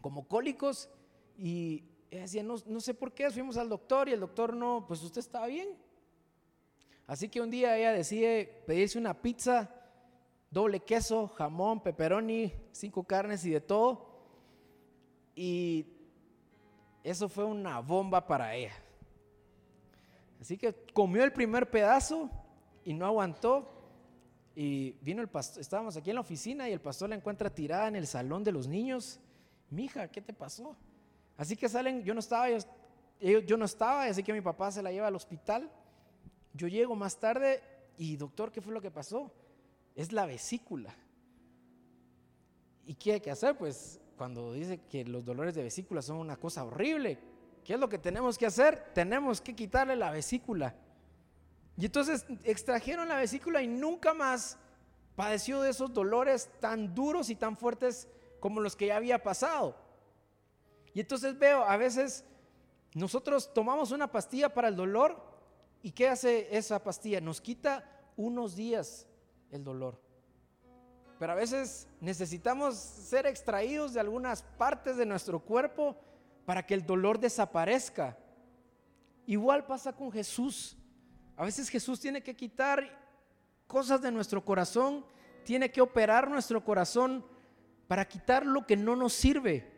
como 0.00 0.26
cólicos 0.26 0.88
y 1.36 1.84
decía, 2.10 2.42
no, 2.42 2.56
no 2.66 2.80
sé 2.80 2.94
por 2.94 3.12
qué, 3.12 3.30
fuimos 3.30 3.56
al 3.56 3.68
doctor 3.68 4.08
y 4.08 4.12
el 4.12 4.20
doctor 4.20 4.54
no, 4.54 4.84
pues 4.86 5.02
usted 5.02 5.20
estaba 5.20 5.46
bien. 5.46 5.68
Así 7.06 7.28
que 7.28 7.40
un 7.40 7.50
día 7.50 7.76
ella 7.76 7.92
decide 7.92 8.62
pedirse 8.66 8.98
una 8.98 9.20
pizza, 9.20 9.68
doble 10.50 10.80
queso, 10.80 11.28
jamón, 11.28 11.82
pepperoni, 11.82 12.52
cinco 12.72 13.04
carnes 13.04 13.44
y 13.44 13.50
de 13.50 13.60
todo. 13.60 14.08
Y 15.34 15.86
eso 17.02 17.28
fue 17.28 17.44
una 17.44 17.80
bomba 17.80 18.26
para 18.26 18.54
ella. 18.54 18.74
Así 20.40 20.56
que 20.56 20.72
comió 20.92 21.24
el 21.24 21.32
primer 21.32 21.70
pedazo 21.70 22.30
y 22.84 22.94
no 22.94 23.06
aguantó. 23.06 23.79
Y 24.62 24.92
vino 25.00 25.22
el 25.22 25.28
pastor, 25.28 25.62
estábamos 25.62 25.96
aquí 25.96 26.10
en 26.10 26.16
la 26.16 26.20
oficina 26.20 26.68
y 26.68 26.72
el 26.74 26.82
pastor 26.82 27.08
la 27.08 27.16
encuentra 27.16 27.48
tirada 27.48 27.88
en 27.88 27.96
el 27.96 28.06
salón 28.06 28.44
de 28.44 28.52
los 28.52 28.68
niños. 28.68 29.18
Mija, 29.70 30.08
¿qué 30.08 30.20
te 30.20 30.34
pasó? 30.34 30.76
Así 31.38 31.56
que 31.56 31.66
salen, 31.66 32.04
yo 32.04 32.12
no 32.12 32.20
estaba, 32.20 32.46
yo, 32.50 33.56
no 33.56 33.64
estaba, 33.64 34.04
así 34.04 34.22
que 34.22 34.34
mi 34.34 34.42
papá 34.42 34.70
se 34.70 34.82
la 34.82 34.92
lleva 34.92 35.06
al 35.06 35.16
hospital. 35.16 35.70
Yo 36.52 36.68
llego 36.68 36.94
más 36.94 37.18
tarde 37.18 37.62
y 37.96 38.18
doctor, 38.18 38.52
¿qué 38.52 38.60
fue 38.60 38.74
lo 38.74 38.82
que 38.82 38.90
pasó? 38.90 39.32
Es 39.94 40.12
la 40.12 40.26
vesícula. 40.26 40.94
¿Y 42.84 42.96
qué 42.96 43.14
hay 43.14 43.20
que 43.20 43.30
hacer? 43.30 43.56
Pues 43.56 43.98
cuando 44.18 44.52
dice 44.52 44.82
que 44.90 45.06
los 45.06 45.24
dolores 45.24 45.54
de 45.54 45.62
vesícula 45.62 46.02
son 46.02 46.18
una 46.18 46.36
cosa 46.36 46.64
horrible. 46.64 47.18
¿Qué 47.64 47.72
es 47.72 47.80
lo 47.80 47.88
que 47.88 47.96
tenemos 47.96 48.36
que 48.36 48.44
hacer? 48.44 48.92
Tenemos 48.92 49.40
que 49.40 49.56
quitarle 49.56 49.96
la 49.96 50.10
vesícula. 50.10 50.74
Y 51.80 51.86
entonces 51.86 52.26
extrajeron 52.44 53.08
la 53.08 53.16
vesícula 53.16 53.62
y 53.62 53.66
nunca 53.66 54.12
más 54.12 54.58
padeció 55.16 55.62
de 55.62 55.70
esos 55.70 55.94
dolores 55.94 56.50
tan 56.60 56.94
duros 56.94 57.30
y 57.30 57.36
tan 57.36 57.56
fuertes 57.56 58.06
como 58.38 58.60
los 58.60 58.76
que 58.76 58.88
ya 58.88 58.96
había 58.96 59.22
pasado. 59.22 59.74
Y 60.92 61.00
entonces 61.00 61.38
veo, 61.38 61.64
a 61.64 61.78
veces 61.78 62.22
nosotros 62.94 63.54
tomamos 63.54 63.92
una 63.92 64.12
pastilla 64.12 64.52
para 64.52 64.68
el 64.68 64.76
dolor 64.76 65.24
y 65.82 65.92
¿qué 65.92 66.08
hace 66.10 66.54
esa 66.54 66.84
pastilla? 66.84 67.18
Nos 67.22 67.40
quita 67.40 67.82
unos 68.14 68.56
días 68.56 69.06
el 69.50 69.64
dolor. 69.64 69.98
Pero 71.18 71.32
a 71.32 71.36
veces 71.36 71.88
necesitamos 71.98 72.74
ser 72.74 73.24
extraídos 73.24 73.94
de 73.94 74.00
algunas 74.00 74.42
partes 74.42 74.98
de 74.98 75.06
nuestro 75.06 75.40
cuerpo 75.40 75.96
para 76.44 76.66
que 76.66 76.74
el 76.74 76.84
dolor 76.84 77.18
desaparezca. 77.18 78.18
Igual 79.24 79.64
pasa 79.64 79.94
con 79.94 80.12
Jesús. 80.12 80.76
A 81.40 81.44
veces 81.46 81.70
Jesús 81.70 81.98
tiene 81.98 82.22
que 82.22 82.36
quitar 82.36 82.86
cosas 83.66 84.02
de 84.02 84.12
nuestro 84.12 84.44
corazón, 84.44 85.06
tiene 85.42 85.72
que 85.72 85.80
operar 85.80 86.30
nuestro 86.30 86.62
corazón 86.62 87.24
para 87.88 88.06
quitar 88.06 88.44
lo 88.44 88.66
que 88.66 88.76
no 88.76 88.94
nos 88.94 89.14
sirve 89.14 89.72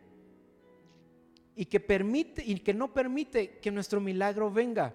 y 1.55 1.63
que 1.63 1.79
permite 1.79 2.43
y 2.45 2.59
que 2.59 2.73
no 2.73 2.93
permite 2.93 3.59
que 3.59 3.71
nuestro 3.71 4.01
milagro 4.01 4.51
venga. 4.51 4.93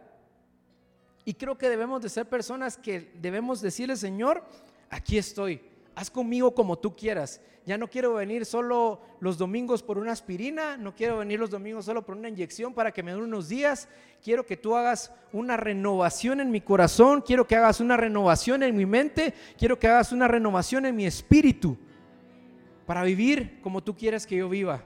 Y 1.24 1.32
creo 1.32 1.56
que 1.56 1.70
debemos 1.70 2.02
de 2.02 2.10
ser 2.10 2.28
personas 2.28 2.76
que 2.76 3.12
debemos 3.14 3.62
decirle, 3.62 3.96
Señor, 3.96 4.44
aquí 4.90 5.16
estoy 5.16 5.62
haz 5.98 6.10
conmigo 6.10 6.54
como 6.54 6.78
tú 6.78 6.94
quieras. 6.94 7.40
Ya 7.66 7.76
no 7.76 7.90
quiero 7.90 8.14
venir 8.14 8.46
solo 8.46 9.00
los 9.18 9.36
domingos 9.36 9.82
por 9.82 9.98
una 9.98 10.12
aspirina, 10.12 10.76
no 10.76 10.94
quiero 10.94 11.18
venir 11.18 11.40
los 11.40 11.50
domingos 11.50 11.86
solo 11.86 12.06
por 12.06 12.16
una 12.16 12.28
inyección 12.28 12.72
para 12.72 12.92
que 12.92 13.02
me 13.02 13.10
dure 13.10 13.24
unos 13.24 13.48
días. 13.48 13.88
Quiero 14.22 14.46
que 14.46 14.56
tú 14.56 14.76
hagas 14.76 15.12
una 15.32 15.56
renovación 15.56 16.40
en 16.40 16.52
mi 16.52 16.60
corazón, 16.60 17.20
quiero 17.20 17.48
que 17.48 17.56
hagas 17.56 17.80
una 17.80 17.96
renovación 17.96 18.62
en 18.62 18.76
mi 18.76 18.86
mente, 18.86 19.34
quiero 19.58 19.76
que 19.76 19.88
hagas 19.88 20.12
una 20.12 20.28
renovación 20.28 20.86
en 20.86 20.94
mi 20.94 21.04
espíritu 21.04 21.76
para 22.86 23.02
vivir 23.02 23.60
como 23.60 23.82
tú 23.82 23.96
quieres 23.96 24.24
que 24.24 24.36
yo 24.36 24.48
viva. 24.48 24.84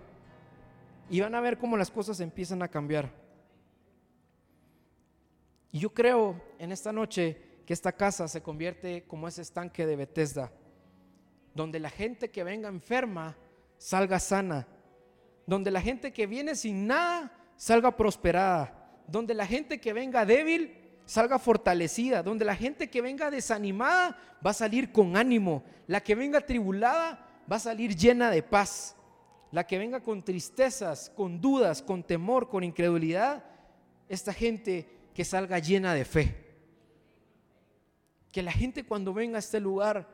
Y 1.11 1.21
van 1.21 1.35
a 1.35 1.43
ver 1.43 1.59
cómo 1.59 1.77
las 1.77 1.91
cosas 1.91 2.21
empiezan 2.21 2.63
a 2.63 2.69
cambiar. 2.69 3.13
Y 5.73 5.79
yo 5.81 5.91
creo 5.91 6.41
en 6.59 6.73
esta 6.73 6.91
noche 6.91 7.37
que 7.67 7.75
esta 7.75 7.93
casa 7.93 8.29
se 8.29 8.43
convierte 8.43 9.05
como 9.07 9.29
ese 9.29 9.43
estanque 9.43 9.85
de 9.85 9.97
Bethesda 9.97 10.51
donde 11.55 11.79
la 11.79 11.91
gente 11.91 12.31
que 12.31 12.45
venga 12.45 12.69
enferma 12.69 13.37
salga 13.79 14.19
sana, 14.19 14.67
donde 15.47 15.71
la 15.71 15.81
gente 15.81 16.13
que 16.13 16.27
viene 16.27 16.55
sin 16.55 16.87
nada 16.87 17.33
salga 17.57 17.97
prosperada, 17.97 19.03
donde 19.07 19.35
la 19.35 19.47
gente 19.47 19.81
que 19.81 19.93
venga 19.93 20.25
débil 20.25 20.79
salga 21.05 21.39
fortalecida, 21.39 22.23
donde 22.23 22.45
la 22.45 22.57
gente 22.57 22.89
que 22.89 23.03
venga 23.03 23.31
desanimada 23.31 24.17
va 24.45 24.51
a 24.51 24.55
salir 24.55 24.93
con 24.93 25.17
ánimo, 25.17 25.63
la 25.87 26.01
que 26.01 26.15
venga 26.15 26.41
tribulada 26.41 27.29
va 27.51 27.57
a 27.57 27.61
salir 27.61 27.95
llena 27.97 28.31
de 28.31 28.43
paz, 28.43 28.97
la 29.51 29.67
que 29.67 29.79
venga 29.79 30.01
con 30.01 30.23
tristezas, 30.23 31.11
con 31.15 31.41
dudas, 31.41 31.83
con 31.83 32.03
temor, 32.03 32.49
con 32.49 32.65
incredulidad, 32.65 33.45
esta 34.09 34.33
gente 34.33 34.89
que 35.15 35.25
salga 35.25 35.59
llena 35.59 35.95
de 35.95 36.05
fe. 36.05 36.37
Que 38.31 38.43
la 38.43 38.53
gente 38.53 38.85
cuando 38.85 39.13
venga 39.13 39.37
a 39.37 39.41
este 39.41 39.61
lugar 39.61 40.09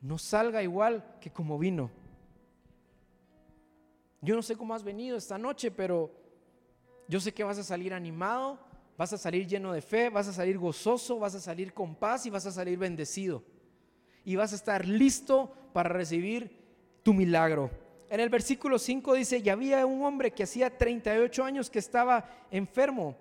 no 0.00 0.18
salga 0.18 0.62
igual 0.62 1.16
que 1.20 1.30
como 1.30 1.58
vino. 1.58 1.90
Yo 4.20 4.34
no 4.34 4.42
sé 4.42 4.56
cómo 4.56 4.74
has 4.74 4.82
venido 4.82 5.16
esta 5.16 5.38
noche, 5.38 5.70
pero 5.70 6.10
yo 7.08 7.20
sé 7.20 7.32
que 7.32 7.44
vas 7.44 7.58
a 7.58 7.64
salir 7.64 7.94
animado, 7.94 8.58
vas 8.96 9.12
a 9.12 9.18
salir 9.18 9.46
lleno 9.46 9.72
de 9.72 9.80
fe, 9.80 10.10
vas 10.10 10.28
a 10.28 10.32
salir 10.32 10.58
gozoso, 10.58 11.18
vas 11.18 11.34
a 11.34 11.40
salir 11.40 11.72
con 11.72 11.94
paz 11.94 12.26
y 12.26 12.30
vas 12.30 12.46
a 12.46 12.52
salir 12.52 12.78
bendecido. 12.78 13.44
Y 14.24 14.36
vas 14.36 14.52
a 14.52 14.56
estar 14.56 14.84
listo 14.84 15.52
para 15.72 15.88
recibir 15.88 16.58
tu 17.02 17.14
milagro. 17.14 17.70
En 18.10 18.20
el 18.20 18.28
versículo 18.28 18.78
5 18.78 19.14
dice, 19.14 19.38
y 19.38 19.48
había 19.48 19.86
un 19.86 20.02
hombre 20.04 20.32
que 20.32 20.42
hacía 20.42 20.76
38 20.76 21.44
años 21.44 21.70
que 21.70 21.78
estaba 21.78 22.28
enfermo. 22.50 23.16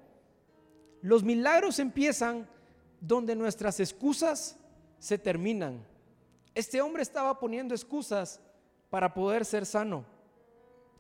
Los 1.02 1.24
milagros 1.24 1.80
empiezan 1.80 2.48
donde 3.00 3.36
nuestras 3.36 3.80
excusas 3.80 4.58
se 4.98 5.18
terminan. 5.18 5.86
Este 6.58 6.82
hombre 6.82 7.04
estaba 7.04 7.38
poniendo 7.38 7.76
excusas 7.76 8.42
para 8.90 9.14
poder 9.14 9.46
ser 9.46 9.64
sano. 9.64 10.04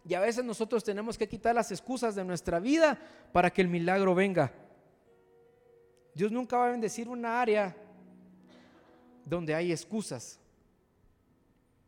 Y 0.07 0.13
a 0.13 0.19
veces 0.19 0.45
nosotros 0.45 0.83
tenemos 0.83 1.17
que 1.17 1.27
quitar 1.27 1.55
las 1.55 1.71
excusas 1.71 2.13
de 2.13 2.23
nuestra 2.23 2.59
vida 2.59 2.99
para 3.33 3.49
que 3.49 3.63
el 3.63 3.67
milagro 3.67 4.13
venga. 4.13 4.53
Dios 6.13 6.31
nunca 6.31 6.57
va 6.57 6.67
a 6.67 6.71
bendecir 6.73 7.09
una 7.09 7.41
área 7.41 7.75
donde 9.25 9.55
hay 9.55 9.71
excusas. 9.71 10.39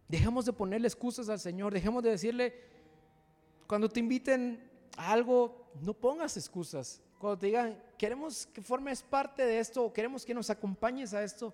Dejemos 0.08 0.45
de 0.45 0.53
ponerle 0.53 0.88
excusas 0.88 1.29
al 1.29 1.39
Señor, 1.39 1.71
dejemos 1.71 2.01
de 2.01 2.10
decirle, 2.10 2.55
cuando 3.67 3.88
te 3.88 3.99
inviten 3.99 4.67
a 4.97 5.12
algo, 5.12 5.69
no 5.79 5.93
pongas 5.93 6.36
excusas. 6.38 7.03
Cuando 7.19 7.38
te 7.38 7.45
digan, 7.45 7.79
queremos 7.99 8.47
que 8.47 8.63
formes 8.63 9.03
parte 9.03 9.45
de 9.45 9.60
esto 9.60 9.86
o 9.86 9.93
queremos 9.93 10.25
que 10.25 10.34
nos 10.34 10.49
acompañes 10.49 11.13
a 11.13 11.23
esto, 11.23 11.53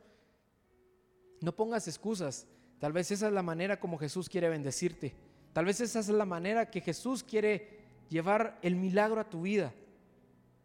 no 1.41 1.55
pongas 1.55 1.87
excusas. 1.87 2.47
Tal 2.79 2.93
vez 2.93 3.11
esa 3.11 3.27
es 3.27 3.33
la 3.33 3.43
manera 3.43 3.79
como 3.79 3.97
Jesús 3.97 4.29
quiere 4.29 4.49
bendecirte. 4.49 5.15
Tal 5.53 5.65
vez 5.65 5.79
esa 5.79 5.99
es 5.99 6.09
la 6.09 6.25
manera 6.25 6.69
que 6.69 6.81
Jesús 6.81 7.23
quiere 7.23 7.79
llevar 8.09 8.59
el 8.61 8.75
milagro 8.75 9.21
a 9.21 9.29
tu 9.29 9.41
vida. 9.41 9.73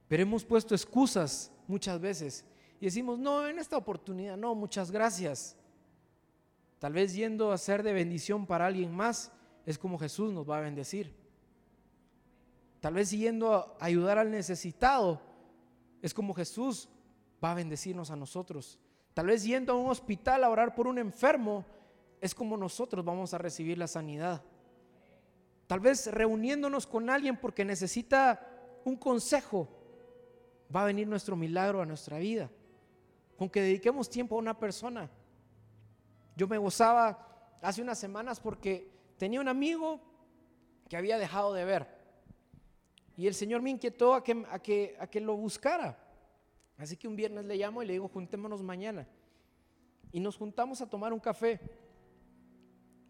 Pero 0.09 0.23
hemos 0.23 0.45
puesto 0.45 0.75
excusas 0.75 1.53
muchas 1.69 2.01
veces 2.01 2.45
y 2.81 2.87
decimos, 2.87 3.19
no, 3.19 3.47
en 3.47 3.59
esta 3.59 3.77
oportunidad, 3.77 4.37
no, 4.37 4.55
muchas 4.55 4.91
gracias. 4.91 5.57
Tal 6.79 6.95
vez 6.95 7.15
yendo 7.15 7.53
a 7.53 7.59
ser 7.59 7.83
de 7.83 7.93
bendición 7.93 8.47
para 8.47 8.67
alguien 8.67 8.95
más 8.95 9.31
es 9.67 9.79
como 9.79 9.99
Jesús 9.99 10.33
nos 10.33 10.49
va 10.49 10.59
a 10.59 10.63
bendecir. 10.63 11.15
Tal 12.81 12.95
vez 12.95 13.11
yendo 13.11 13.55
a 13.55 13.77
ayudar 13.79 14.19
al 14.19 14.31
necesitado 14.31 15.21
es 16.01 16.15
como 16.15 16.35
Jesús 16.35 16.89
va 17.45 17.53
a 17.53 17.55
bendecirnos 17.55 18.11
a 18.11 18.17
nosotros. 18.17 18.79
Tal 19.21 19.27
vez 19.27 19.45
yendo 19.45 19.75
a 19.75 19.77
un 19.77 19.91
hospital 19.91 20.43
a 20.43 20.49
orar 20.49 20.75
por 20.75 20.87
un 20.87 20.97
enfermo 20.97 21.63
es 22.23 22.35
como 22.35 22.57
nosotros 22.57 23.05
vamos 23.05 23.35
a 23.35 23.37
recibir 23.37 23.77
la 23.77 23.87
sanidad. 23.87 24.43
Tal 25.67 25.79
vez 25.79 26.07
reuniéndonos 26.07 26.87
con 26.87 27.11
alguien 27.11 27.37
porque 27.37 27.63
necesita 27.63 28.41
un 28.83 28.97
consejo, 28.97 29.69
va 30.75 30.85
a 30.85 30.87
venir 30.87 31.07
nuestro 31.07 31.37
milagro 31.37 31.83
a 31.83 31.85
nuestra 31.85 32.17
vida. 32.17 32.49
Con 33.37 33.51
que 33.51 33.61
dediquemos 33.61 34.09
tiempo 34.09 34.37
a 34.37 34.39
una 34.39 34.59
persona. 34.59 35.11
Yo 36.35 36.49
me 36.49 36.57
gozaba 36.57 37.59
hace 37.61 37.83
unas 37.83 37.99
semanas 37.99 38.41
porque 38.41 38.91
tenía 39.19 39.43
un 39.43 39.49
amigo 39.49 40.01
que 40.89 40.97
había 40.97 41.19
dejado 41.19 41.53
de 41.53 41.67
ver. 41.67 41.87
Y 43.19 43.27
el 43.27 43.35
Señor 43.35 43.61
me 43.61 43.69
inquietó 43.69 44.15
a 44.15 44.25
que, 44.25 44.47
a 44.51 44.59
que, 44.61 44.97
a 44.99 45.07
que 45.09 45.21
lo 45.21 45.37
buscara. 45.37 46.10
Así 46.81 46.97
que 46.97 47.07
un 47.07 47.15
viernes 47.15 47.45
le 47.45 47.57
llamo 47.57 47.83
y 47.83 47.87
le 47.87 47.93
digo, 47.93 48.09
juntémonos 48.09 48.63
mañana. 48.63 49.07
Y 50.13 50.19
nos 50.19 50.39
juntamos 50.39 50.81
a 50.81 50.89
tomar 50.89 51.13
un 51.13 51.21
café. 51.21 51.61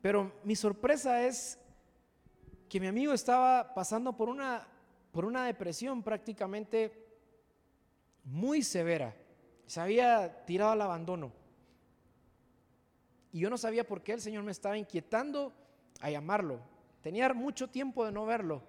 Pero 0.02 0.32
mi 0.42 0.56
sorpresa 0.56 1.24
es 1.24 1.56
que 2.68 2.80
mi 2.80 2.88
amigo 2.88 3.12
estaba 3.12 3.72
pasando 3.72 4.16
por 4.16 4.28
una, 4.28 4.66
por 5.12 5.24
una 5.24 5.44
depresión 5.44 6.02
prácticamente 6.02 6.92
muy 8.24 8.62
severa. 8.62 9.14
Se 9.66 9.80
había 9.80 10.44
tirado 10.46 10.72
al 10.72 10.82
abandono. 10.82 11.32
Y 13.32 13.38
yo 13.38 13.50
no 13.50 13.56
sabía 13.56 13.86
por 13.86 14.02
qué 14.02 14.14
el 14.14 14.20
Señor 14.20 14.42
me 14.42 14.50
estaba 14.50 14.76
inquietando 14.76 15.52
a 16.00 16.10
llamarlo. 16.10 16.58
Tenía 17.02 17.32
mucho 17.32 17.70
tiempo 17.70 18.04
de 18.04 18.10
no 18.10 18.26
verlo. 18.26 18.62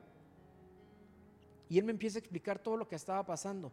Y 1.69 1.79
él 1.79 1.85
me 1.85 1.91
empieza 1.91 2.19
a 2.19 2.21
explicar 2.21 2.59
todo 2.59 2.77
lo 2.77 2.87
que 2.87 2.95
estaba 2.95 3.25
pasando. 3.25 3.71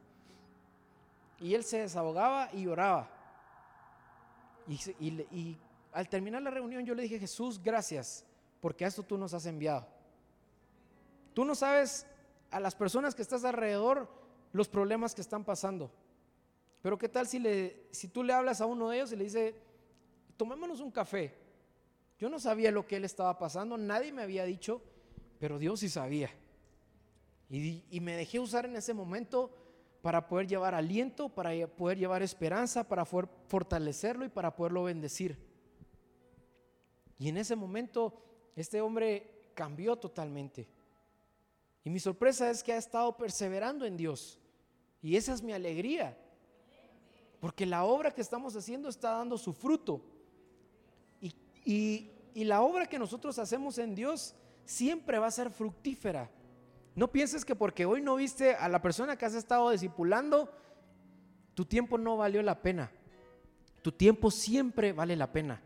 Y 1.40 1.54
él 1.54 1.64
se 1.64 1.80
desahogaba 1.80 2.50
y 2.52 2.64
lloraba. 2.64 3.10
Y, 4.68 5.56
al 5.92 6.08
terminar 6.08 6.42
la 6.42 6.50
reunión 6.50 6.84
yo 6.84 6.94
le 6.94 7.02
dije, 7.02 7.18
Jesús, 7.18 7.60
gracias, 7.62 8.24
porque 8.60 8.84
a 8.84 8.88
esto 8.88 9.02
tú 9.02 9.16
nos 9.16 9.32
has 9.34 9.46
enviado. 9.46 9.86
Tú 11.32 11.44
no 11.44 11.54
sabes 11.54 12.06
a 12.50 12.60
las 12.60 12.74
personas 12.74 13.14
que 13.14 13.22
estás 13.22 13.44
alrededor 13.44 14.08
los 14.52 14.68
problemas 14.68 15.14
que 15.14 15.20
están 15.20 15.44
pasando. 15.44 15.90
Pero 16.82 16.98
qué 16.98 17.08
tal 17.08 17.26
si, 17.26 17.38
le, 17.38 17.88
si 17.90 18.08
tú 18.08 18.22
le 18.22 18.32
hablas 18.32 18.60
a 18.60 18.66
uno 18.66 18.90
de 18.90 18.96
ellos 18.96 19.12
y 19.12 19.16
le 19.16 19.24
dice, 19.24 19.54
tomémonos 20.36 20.80
un 20.80 20.90
café. 20.90 21.34
Yo 22.18 22.28
no 22.28 22.38
sabía 22.38 22.70
lo 22.70 22.86
que 22.86 22.96
él 22.96 23.04
estaba 23.04 23.38
pasando, 23.38 23.78
nadie 23.78 24.12
me 24.12 24.22
había 24.22 24.44
dicho, 24.44 24.82
pero 25.38 25.58
Dios 25.58 25.80
sí 25.80 25.88
sabía. 25.88 26.30
Y, 27.48 27.84
y, 27.90 28.00
me 28.00 28.14
dejé 28.16 28.38
usar 28.38 28.66
en 28.66 28.76
ese 28.76 28.92
momento 28.92 29.50
para 30.02 30.28
poder 30.28 30.46
llevar 30.46 30.74
aliento, 30.74 31.28
para 31.28 31.50
poder 31.66 31.98
llevar 31.98 32.22
esperanza, 32.22 32.84
para 32.84 33.04
fortalecerlo 33.04 34.24
y 34.24 34.28
para 34.28 34.54
poderlo 34.54 34.84
bendecir. 34.84 35.38
Y 37.18 37.28
en 37.28 37.36
ese 37.36 37.56
momento 37.56 38.14
este 38.54 38.80
hombre 38.80 39.50
cambió 39.54 39.96
totalmente. 39.96 40.68
Y 41.84 41.90
mi 41.90 42.00
sorpresa 42.00 42.50
es 42.50 42.62
que 42.62 42.72
ha 42.72 42.76
estado 42.76 43.16
perseverando 43.16 43.84
en 43.84 43.96
Dios. 43.96 44.38
Y 45.00 45.16
esa 45.16 45.32
es 45.32 45.42
mi 45.42 45.52
alegría. 45.52 46.16
Porque 47.40 47.66
la 47.66 47.84
obra 47.84 48.12
que 48.12 48.20
estamos 48.20 48.54
haciendo 48.56 48.88
está 48.88 49.12
dando 49.12 49.38
su 49.38 49.52
fruto. 49.52 50.02
Y, 51.64 52.12
la 52.34 52.62
obra 52.62 52.86
que 52.86 52.98
nosotros 52.98 53.38
hacemos 53.38 53.78
en 53.78 53.94
Dios 53.94 54.34
siempre 54.64 55.18
va 55.18 55.26
a 55.26 55.30
ser 55.30 55.50
fructífera. 55.50 56.30
No 56.98 57.12
pienses 57.12 57.44
que 57.44 57.54
porque 57.54 57.86
hoy 57.86 58.02
no 58.02 58.16
viste 58.16 58.56
a 58.56 58.68
la 58.68 58.82
persona 58.82 59.16
que 59.16 59.24
has 59.24 59.34
estado 59.34 59.70
discipulando, 59.70 60.52
tu 61.54 61.64
tiempo 61.64 61.96
no 61.96 62.16
valió 62.16 62.42
la 62.42 62.60
pena. 62.60 62.90
Tu 63.82 63.92
tiempo 63.92 64.32
siempre 64.32 64.92
vale 64.92 65.14
la 65.14 65.30
pena. 65.30 65.62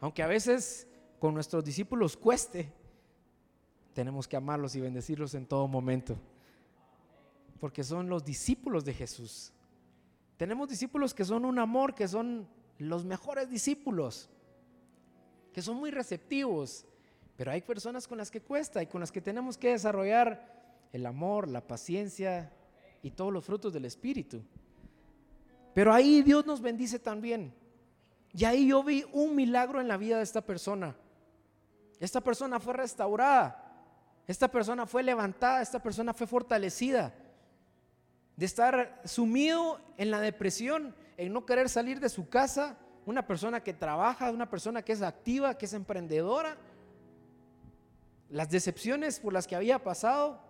Aunque 0.00 0.22
a 0.22 0.26
veces 0.26 0.88
con 1.18 1.34
nuestros 1.34 1.62
discípulos 1.62 2.16
cueste, 2.16 2.72
tenemos 3.92 4.26
que 4.26 4.38
amarlos 4.38 4.74
y 4.76 4.80
bendecirlos 4.80 5.34
en 5.34 5.44
todo 5.44 5.68
momento. 5.68 6.16
Porque 7.60 7.84
son 7.84 8.08
los 8.08 8.24
discípulos 8.24 8.82
de 8.86 8.94
Jesús. 8.94 9.52
Tenemos 10.38 10.70
discípulos 10.70 11.12
que 11.12 11.26
son 11.26 11.44
un 11.44 11.58
amor, 11.58 11.94
que 11.94 12.08
son 12.08 12.48
los 12.78 13.04
mejores 13.04 13.50
discípulos 13.50 14.30
que 15.52 15.60
son 15.60 15.76
muy 15.76 15.90
receptivos, 15.90 16.86
pero 17.40 17.52
hay 17.52 17.62
personas 17.62 18.06
con 18.06 18.18
las 18.18 18.30
que 18.30 18.42
cuesta 18.42 18.82
y 18.82 18.86
con 18.86 19.00
las 19.00 19.10
que 19.10 19.22
tenemos 19.22 19.56
que 19.56 19.70
desarrollar 19.70 20.46
el 20.92 21.06
amor, 21.06 21.48
la 21.48 21.66
paciencia 21.66 22.52
y 23.02 23.12
todos 23.12 23.32
los 23.32 23.46
frutos 23.46 23.72
del 23.72 23.86
Espíritu. 23.86 24.42
Pero 25.72 25.90
ahí 25.90 26.20
Dios 26.20 26.44
nos 26.44 26.60
bendice 26.60 26.98
también. 26.98 27.54
Y 28.34 28.44
ahí 28.44 28.68
yo 28.68 28.84
vi 28.84 29.06
un 29.14 29.34
milagro 29.34 29.80
en 29.80 29.88
la 29.88 29.96
vida 29.96 30.18
de 30.18 30.22
esta 30.22 30.42
persona. 30.42 30.94
Esta 31.98 32.20
persona 32.20 32.60
fue 32.60 32.74
restaurada. 32.74 33.72
Esta 34.26 34.48
persona 34.48 34.84
fue 34.84 35.02
levantada. 35.02 35.62
Esta 35.62 35.82
persona 35.82 36.12
fue 36.12 36.26
fortalecida. 36.26 37.14
De 38.36 38.44
estar 38.44 39.00
sumido 39.06 39.80
en 39.96 40.10
la 40.10 40.20
depresión, 40.20 40.94
en 41.16 41.32
no 41.32 41.46
querer 41.46 41.70
salir 41.70 42.00
de 42.00 42.10
su 42.10 42.28
casa, 42.28 42.76
una 43.06 43.26
persona 43.26 43.62
que 43.62 43.72
trabaja, 43.72 44.30
una 44.30 44.50
persona 44.50 44.82
que 44.82 44.92
es 44.92 45.00
activa, 45.00 45.56
que 45.56 45.64
es 45.64 45.72
emprendedora, 45.72 46.58
las 48.30 48.48
decepciones 48.48 49.18
por 49.18 49.32
las 49.32 49.46
que 49.46 49.56
había 49.56 49.82
pasado, 49.82 50.40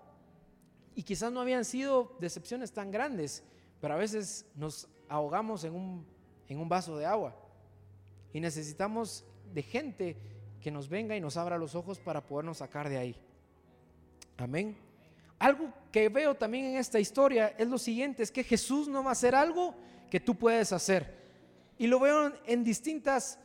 y 0.95 1.03
quizás 1.03 1.33
no 1.33 1.41
habían 1.41 1.65
sido 1.65 2.17
decepciones 2.21 2.73
tan 2.73 2.91
grandes, 2.91 3.43
pero 3.81 3.95
a 3.95 3.97
veces 3.97 4.47
nos 4.55 4.89
ahogamos 5.09 5.65
en 5.65 5.75
un, 5.75 6.07
en 6.47 6.59
un 6.59 6.69
vaso 6.69 6.97
de 6.99 7.07
agua 7.07 7.35
y 8.33 8.41
necesitamos 8.41 9.25
de 9.53 9.63
gente 9.63 10.17
que 10.61 10.71
nos 10.71 10.89
venga 10.89 11.17
y 11.17 11.21
nos 11.21 11.37
abra 11.37 11.59
los 11.59 11.75
ojos 11.75 11.99
para 11.99 12.27
podernos 12.27 12.59
sacar 12.59 12.89
de 12.89 12.99
ahí. 12.99 13.17
Amén. 14.37 14.77
algo 15.39 15.73
que 15.91 16.09
veo 16.09 16.35
también 16.35 16.67
en 16.67 16.77
esta 16.77 17.01
historia 17.01 17.55
es 17.59 17.69
lo 17.69 17.79
siguiente, 17.79 18.23
es 18.23 18.31
que 18.31 18.45
Jesús 18.45 18.89
no 18.89 19.03
va 19.03 19.11
a 19.11 19.13
hacer 19.13 19.35
algo 19.35 19.75
que 20.11 20.21
tú 20.21 20.35
puedes 20.35 20.73
hacer. 20.73 21.19
Y 21.79 21.87
lo 21.87 21.99
veo 21.99 22.33
en 22.47 22.63
distintas 22.63 23.39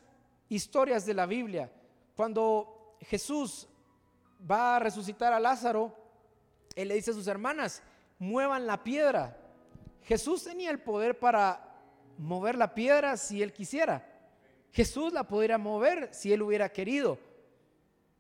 historias 0.50 1.06
de 1.06 1.14
la 1.14 1.26
Biblia. 1.26 1.72
Cuando 2.16 2.98
Jesús 3.02 3.68
va 4.50 4.76
a 4.76 4.80
resucitar 4.80 5.34
a 5.34 5.40
Lázaro, 5.40 5.96
él 6.76 6.90
le 6.90 6.96
dice 6.96 7.12
a 7.12 7.16
sus 7.16 7.28
hermanas, 7.28 7.82
muevan 8.20 8.68
la 8.68 8.84
piedra. 8.84 9.38
Jesús 10.04 10.44
tenía 10.44 10.70
el 10.72 10.80
poder 10.80 11.18
para 11.18 11.62
mover 12.18 12.58
la 12.58 12.74
piedra 12.74 13.18
si 13.18 13.42
él 13.42 13.54
quisiera. 13.54 14.06
Jesús 14.72 15.14
la 15.14 15.24
podría 15.24 15.58
mover 15.58 16.10
si 16.12 16.34
él 16.34 16.42
hubiera 16.42 16.70
querido. 16.70 17.18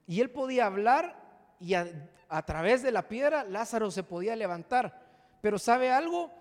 Y 0.07 0.21
él 0.21 0.29
podía 0.29 0.67
hablar 0.67 1.21
y 1.59 1.73
a, 1.73 1.85
través 2.45 2.81
de 2.81 2.91
la 2.91 3.07
piedra 3.07 3.43
Lázaro 3.43 3.91
se 3.91 4.03
podía 4.03 4.35
levantar. 4.35 5.01
Pero 5.41 5.59
¿sabe 5.59 5.91
algo? 5.91 6.31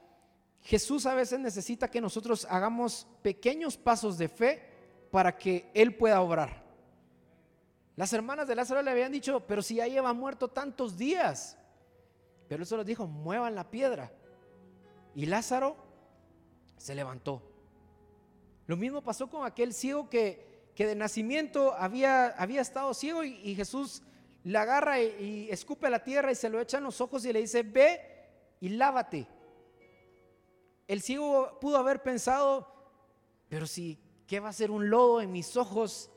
Jesús 0.63 1.05
a 1.07 1.15
veces 1.15 1.41
necesita 1.41 1.91
que 1.91 2.01
nosotros 2.01 2.47
hagamos 2.49 3.07
pequeños 3.23 3.77
pasos 3.77 4.17
de 4.17 4.29
fe 4.29 4.63
para 5.11 5.37
que 5.37 5.71
Él 5.75 5.95
pueda 5.95 6.21
obrar. 6.21 6.64
Las 7.97 8.13
hermanas 8.13 8.49
de 8.49 8.57
Lázaro 8.57 8.83
le 8.83 8.91
habían 8.91 9.13
dicho, 9.13 9.41
pero 9.47 9.63
si 9.63 9.77
ya 9.77 9.87
lleva 9.87 10.13
muerto 10.13 10.49
tantos 10.49 10.97
días. 10.99 11.57
Pero 12.49 12.63
él 12.63 12.67
solo 12.67 12.85
dijo, 12.85 13.07
muevan 13.07 13.55
la 13.55 13.71
piedra. 13.71 14.13
Y 15.15 15.27
Lázaro 15.27 15.77
se 16.77 16.95
levantó. 16.95 17.43
Lo 18.67 18.77
mismo 18.77 19.03
pasó 19.03 19.29
con 19.29 19.47
aquel 19.47 19.73
ciego 19.73 20.09
que, 20.11 20.71
que 20.75 20.87
de 20.87 20.97
nacimiento 20.97 21.75
había, 21.75 22.29
había 22.29 22.63
estado 22.63 22.93
ciego 22.95 23.23
y, 23.23 23.55
Jesús 23.55 24.03
le 24.43 24.59
agarra 24.59 25.01
y, 25.01 25.07
y, 25.21 25.51
escupe 25.51 25.89
la 25.89 26.03
tierra 26.03 26.33
y 26.33 26.35
se 26.35 26.49
lo 26.49 26.61
echa 26.61 26.79
en 26.79 26.85
los 26.85 27.01
ojos 27.01 27.25
y 27.25 27.33
le 27.33 27.41
dice, 27.41 27.63
ve 27.63 28.01
y 28.61 28.71
lávate. 28.71 29.27
El 30.89 31.01
ciego 31.01 31.59
pudo 31.61 31.79
haber 31.79 32.03
pensado, 32.03 32.67
pero 33.49 33.67
si, 33.67 33.99
¿qué 34.27 34.41
va 34.41 34.49
a 34.49 34.53
ser 34.53 34.71
un 34.71 34.91
lodo 34.91 35.21
en 35.21 35.31
mis 35.31 35.57
ojos 35.57 36.11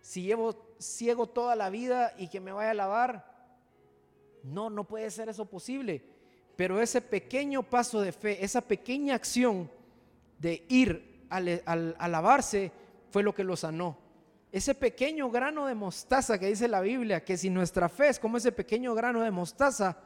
si 0.00 0.22
llevo 0.22 0.73
ciego 0.84 1.26
toda 1.26 1.56
la 1.56 1.70
vida 1.70 2.14
y 2.18 2.28
que 2.28 2.40
me 2.40 2.52
vaya 2.52 2.70
a 2.70 2.74
lavar? 2.74 3.34
No, 4.42 4.70
no 4.70 4.84
puede 4.84 5.10
ser 5.10 5.28
eso 5.28 5.46
posible. 5.46 6.04
Pero 6.56 6.80
ese 6.80 7.00
pequeño 7.00 7.62
paso 7.62 8.00
de 8.00 8.12
fe, 8.12 8.44
esa 8.44 8.60
pequeña 8.60 9.14
acción 9.14 9.70
de 10.38 10.64
ir 10.68 11.26
al, 11.30 11.96
lavarse, 11.98 12.70
fue 13.10 13.22
lo 13.22 13.34
que 13.34 13.44
lo 13.44 13.56
sanó. 13.56 13.96
Ese 14.52 14.74
pequeño 14.74 15.30
grano 15.30 15.66
de 15.66 15.74
mostaza 15.74 16.38
que 16.38 16.46
dice 16.46 16.68
la 16.68 16.80
Biblia, 16.80 17.24
que 17.24 17.36
si 17.36 17.50
nuestra 17.50 17.88
fe 17.88 18.08
es 18.08 18.20
como 18.20 18.36
ese 18.36 18.52
pequeño 18.52 18.94
grano 18.94 19.22
de 19.22 19.32
mostaza, 19.32 19.96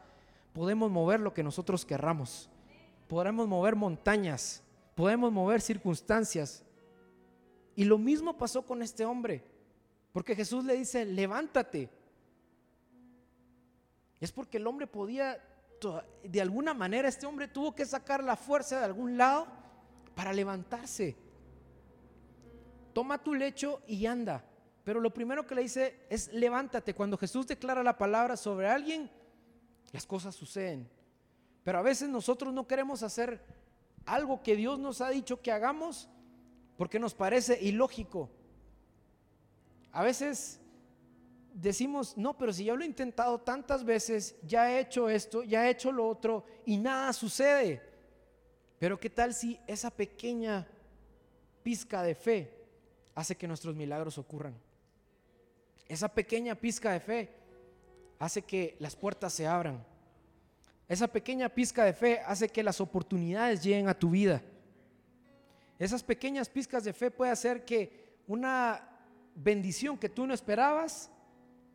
podemos 0.55 0.91
mover 0.91 1.21
lo 1.21 1.35
que 1.35 1.43
nosotros 1.43 1.85
querramos. 1.85 2.49
Podremos 3.09 3.47
mover 3.47 3.77
montañas, 3.77 4.63
podemos 4.95 5.31
mover 5.33 5.61
circunstancias. 5.61 6.65
Y 7.77 7.85
lo 7.85 7.99
mismo 7.99 8.39
pasó 8.39 8.63
con 8.63 8.81
este 8.81 9.05
hombre, 9.05 9.45
porque 10.13 10.35
Jesús 10.35 10.65
le 10.65 10.77
dice, 10.77 11.05
levántate, 11.05 11.91
es 14.21 14.33
porque 14.33 14.57
el 14.57 14.67
hombre 14.67 14.87
podía, 14.87 15.43
de 16.25 16.41
alguna 16.41 16.75
manera 16.75 17.09
este 17.09 17.27
hombre 17.27 17.49
tuvo 17.49 17.75
que 17.75 17.87
sacar 17.87 18.23
la 18.23 18.37
fuerza 18.37 18.79
de 18.79 18.85
algún 18.85 19.17
lado 19.17 19.47
para 20.15 20.33
levantarse. 20.33 21.17
Toma 22.93 23.23
tu 23.23 23.35
lecho 23.35 23.81
y 23.87 24.07
anda. 24.07 24.45
Pero 24.83 25.01
lo 25.01 25.13
primero 25.13 25.47
que 25.47 25.55
le 25.55 25.63
dice 25.63 26.01
es 26.09 26.33
levántate. 26.33 26.95
Cuando 26.95 27.17
Jesús 27.17 27.47
declara 27.47 27.83
la 27.83 27.97
palabra 27.97 28.37
sobre 28.37 28.69
alguien, 28.69 29.11
las 29.93 30.07
cosas 30.07 30.35
suceden. 30.35 30.89
Pero 31.63 31.79
a 31.79 31.83
veces 31.83 32.09
nosotros 32.09 32.53
no 32.53 32.67
queremos 32.67 33.03
hacer 33.03 33.45
algo 34.07 34.43
que 34.43 34.57
Dios 34.57 34.79
nos 34.79 35.01
ha 35.01 35.11
dicho 35.11 35.41
que 35.43 35.53
hagamos 35.53 36.09
porque 36.77 36.99
nos 36.99 37.15
parece 37.15 37.63
ilógico. 37.63 38.31
A 39.99 40.05
veces 40.05 40.61
decimos, 41.53 42.17
no, 42.17 42.39
pero 42.39 42.53
si 42.53 42.65
yo 42.65 42.77
lo 42.77 42.85
he 42.85 42.87
intentado 42.87 43.41
tantas 43.41 43.83
veces, 43.83 44.37
ya 44.47 44.71
he 44.71 44.79
hecho 44.79 45.09
esto, 45.09 45.43
ya 45.43 45.67
he 45.67 45.71
hecho 45.71 45.91
lo 45.91 46.07
otro 46.07 46.45
y 46.65 46.77
nada 46.77 47.13
sucede. 47.13 47.83
Pero 48.79 49.01
¿qué 49.01 49.11
tal 49.11 49.35
si 49.35 49.59
esa 49.67 49.91
pequeña 49.91 50.69
pizca 51.65 52.05
de 52.05 52.15
fe 52.15 52.49
hace 53.17 53.37
que 53.37 53.49
nuestros 53.49 53.75
milagros 53.75 54.19
ocurran? 54.19 54.55
Esa 55.89 56.07
pequeña 56.07 56.55
pizca 56.55 56.93
de 56.93 57.01
fe 57.01 57.35
hace 58.21 58.43
que 58.43 58.77
las 58.79 58.95
puertas 58.95 59.33
se 59.33 59.49
abran. 59.49 59.85
Esa 60.87 61.09
pequeña 61.09 61.49
pizca 61.49 61.85
de 61.85 61.93
fe 61.93 62.21
hace 62.25 62.49
que 62.49 62.63
las 62.63 62.81
oportunidades 62.81 63.65
lleguen 63.65 63.89
a 63.89 63.99
tu 63.99 64.11
vida. 64.11 64.43
Esas 65.77 66.05
pequeñas 66.05 66.49
pizcas 66.49 66.85
de 66.85 66.93
fe 66.93 67.11
puede 67.11 67.33
hacer 67.33 67.65
que 67.65 68.21
una 68.29 68.88
bendición 69.39 69.97
que 69.97 70.09
tú 70.09 70.27
no 70.27 70.35
esperabas 70.35 71.11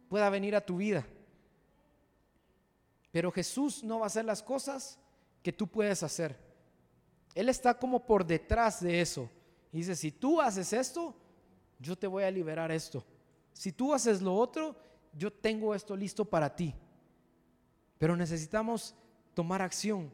pueda 0.09 0.29
venir 0.29 0.55
a 0.55 0.65
tu 0.65 0.77
vida. 0.77 1.05
Pero 3.11 3.31
Jesús 3.31 3.83
no 3.83 3.99
va 3.99 4.05
a 4.05 4.07
hacer 4.07 4.25
las 4.25 4.43
cosas 4.43 4.99
que 5.41 5.53
tú 5.53 5.67
puedes 5.67 6.03
hacer. 6.03 6.37
Él 7.33 7.49
está 7.49 7.73
como 7.73 8.05
por 8.05 8.25
detrás 8.25 8.81
de 8.81 9.01
eso. 9.01 9.29
Y 9.71 9.77
dice, 9.77 9.95
si 9.95 10.11
tú 10.11 10.41
haces 10.41 10.73
esto, 10.73 11.15
yo 11.79 11.97
te 11.97 12.07
voy 12.07 12.23
a 12.23 12.31
liberar 12.31 12.71
esto. 12.71 13.03
Si 13.53 13.71
tú 13.71 13.93
haces 13.93 14.21
lo 14.21 14.35
otro, 14.35 14.75
yo 15.13 15.31
tengo 15.31 15.73
esto 15.73 15.95
listo 15.95 16.25
para 16.25 16.55
ti. 16.55 16.75
Pero 17.97 18.15
necesitamos 18.15 18.95
tomar 19.33 19.61
acción. 19.61 20.11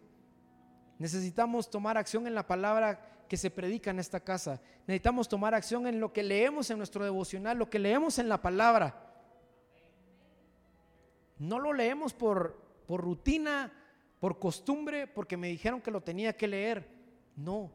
Necesitamos 0.98 1.70
tomar 1.70 1.98
acción 1.98 2.28
en 2.28 2.36
la 2.36 2.46
palabra 2.46 3.19
que 3.30 3.38
se 3.38 3.52
predica 3.52 3.92
en 3.92 4.00
esta 4.00 4.20
casa. 4.20 4.60
Necesitamos 4.88 5.30
tomar 5.30 5.54
acción 5.54 5.88
en 5.88 6.02
lo 6.02 6.12
que 6.12 6.24
leemos 6.24 6.70
en 6.72 6.78
nuestro 6.80 7.06
devocional, 7.06 7.58
lo 7.58 7.70
que 7.70 7.80
leemos 7.80 8.20
en 8.20 8.28
la 8.28 8.42
palabra. 8.42 9.06
No 11.38 11.60
lo 11.60 11.72
leemos 11.72 12.14
por, 12.14 12.60
por 12.88 13.02
rutina, 13.02 13.72
por 14.20 14.40
costumbre, 14.40 15.08
porque 15.08 15.38
me 15.38 15.48
dijeron 15.48 15.80
que 15.80 15.92
lo 15.92 16.02
tenía 16.02 16.36
que 16.36 16.48
leer. 16.48 16.90
No, 17.36 17.72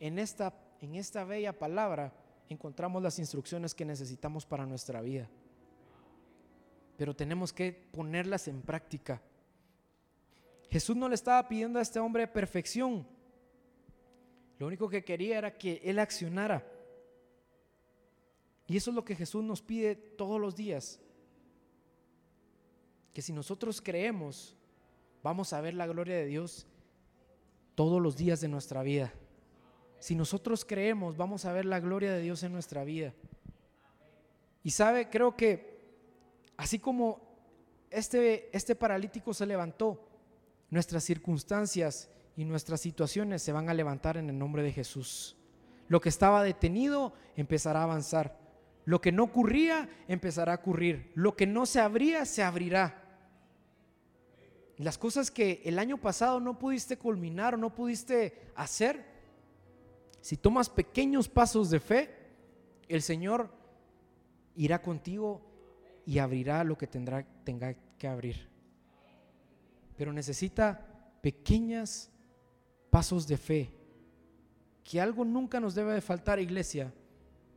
en 0.00 0.18
esta, 0.18 0.52
en 0.80 0.96
esta 0.96 1.24
bella 1.24 1.56
palabra 1.56 2.12
encontramos 2.48 3.02
las 3.02 3.18
instrucciones 3.18 3.74
que 3.74 3.84
necesitamos 3.84 4.46
para 4.46 4.66
nuestra 4.66 5.02
vida. 5.02 5.28
Pero 6.96 7.14
tenemos 7.14 7.52
que 7.52 7.72
ponerlas 7.72 8.48
en 8.48 8.62
práctica. 8.62 9.20
Jesús 10.70 10.96
no 10.96 11.08
le 11.08 11.14
estaba 11.14 11.46
pidiendo 11.46 11.78
a 11.78 11.82
este 11.82 12.00
hombre 12.00 12.26
perfección. 12.26 13.06
Lo 14.58 14.66
único 14.66 14.88
que 14.88 15.04
quería 15.04 15.38
era 15.38 15.56
que 15.56 15.80
él 15.84 15.98
accionara. 15.98 16.66
Y 18.66 18.76
eso 18.76 18.90
es 18.90 18.96
lo 18.96 19.04
que 19.04 19.14
Jesús 19.14 19.44
nos 19.44 19.62
pide 19.62 19.94
todos 19.94 20.40
los 20.40 20.56
días 20.56 21.00
que 23.16 23.22
si 23.22 23.32
nosotros 23.32 23.80
creemos, 23.80 24.54
vamos 25.22 25.54
a 25.54 25.62
ver 25.62 25.72
la 25.72 25.86
gloria 25.86 26.16
de 26.16 26.26
Dios 26.26 26.66
todos 27.74 27.98
los 28.02 28.14
días 28.14 28.42
de 28.42 28.48
nuestra 28.48 28.82
vida. 28.82 29.10
Si 29.98 30.14
nosotros 30.14 30.66
creemos, 30.66 31.16
vamos 31.16 31.46
a 31.46 31.52
ver 31.54 31.64
la 31.64 31.80
gloria 31.80 32.12
de 32.12 32.20
Dios 32.20 32.42
en 32.42 32.52
nuestra 32.52 32.84
vida. 32.84 33.14
Y 34.62 34.72
sabe, 34.72 35.08
creo 35.08 35.34
que 35.34 35.80
así 36.58 36.78
como 36.78 37.22
este, 37.88 38.54
este 38.54 38.74
paralítico 38.74 39.32
se 39.32 39.46
levantó, 39.46 39.98
nuestras 40.68 41.02
circunstancias 41.02 42.10
y 42.36 42.44
nuestras 42.44 42.80
situaciones 42.80 43.42
se 43.42 43.52
van 43.52 43.68
a 43.68 43.74
levantar 43.74 44.16
en 44.18 44.28
el 44.28 44.38
nombre 44.38 44.62
de 44.62 44.72
Jesús. 44.72 45.36
Lo 45.88 46.00
que 46.00 46.10
estaba 46.10 46.42
detenido 46.42 47.14
empezará 47.34 47.80
a 47.80 47.84
avanzar. 47.84 48.38
Lo 48.84 49.00
que 49.00 49.10
no 49.10 49.24
ocurría 49.24 49.88
empezará 50.06 50.52
a 50.52 50.56
ocurrir. 50.56 51.10
Lo 51.14 51.34
que 51.34 51.46
no 51.46 51.64
se 51.64 51.80
abría 51.80 52.26
se 52.26 52.42
abrirá. 52.42 53.02
Las 54.76 54.98
cosas 54.98 55.30
que 55.30 55.62
el 55.64 55.78
año 55.78 55.96
pasado 55.98 56.38
no 56.38 56.58
pudiste 56.58 56.98
culminar 56.98 57.54
o 57.54 57.58
no 57.58 57.74
pudiste 57.74 58.50
hacer, 58.54 59.04
si 60.20 60.36
tomas 60.36 60.68
pequeños 60.68 61.28
pasos 61.28 61.70
de 61.70 61.80
fe, 61.80 62.10
el 62.88 63.00
Señor 63.00 63.50
irá 64.54 64.82
contigo 64.82 65.40
y 66.04 66.18
abrirá 66.18 66.62
lo 66.64 66.76
que 66.76 66.86
tendrá, 66.86 67.26
tenga 67.44 67.74
que 67.96 68.06
abrir. 68.06 68.50
Pero 69.96 70.12
necesita 70.12 70.86
pequeños 71.22 72.10
pasos 72.96 73.26
de 73.26 73.36
fe. 73.36 73.70
Que 74.82 74.98
algo 74.98 75.22
nunca 75.22 75.60
nos 75.60 75.74
debe 75.74 75.92
de 75.92 76.00
faltar, 76.00 76.40
iglesia, 76.40 76.90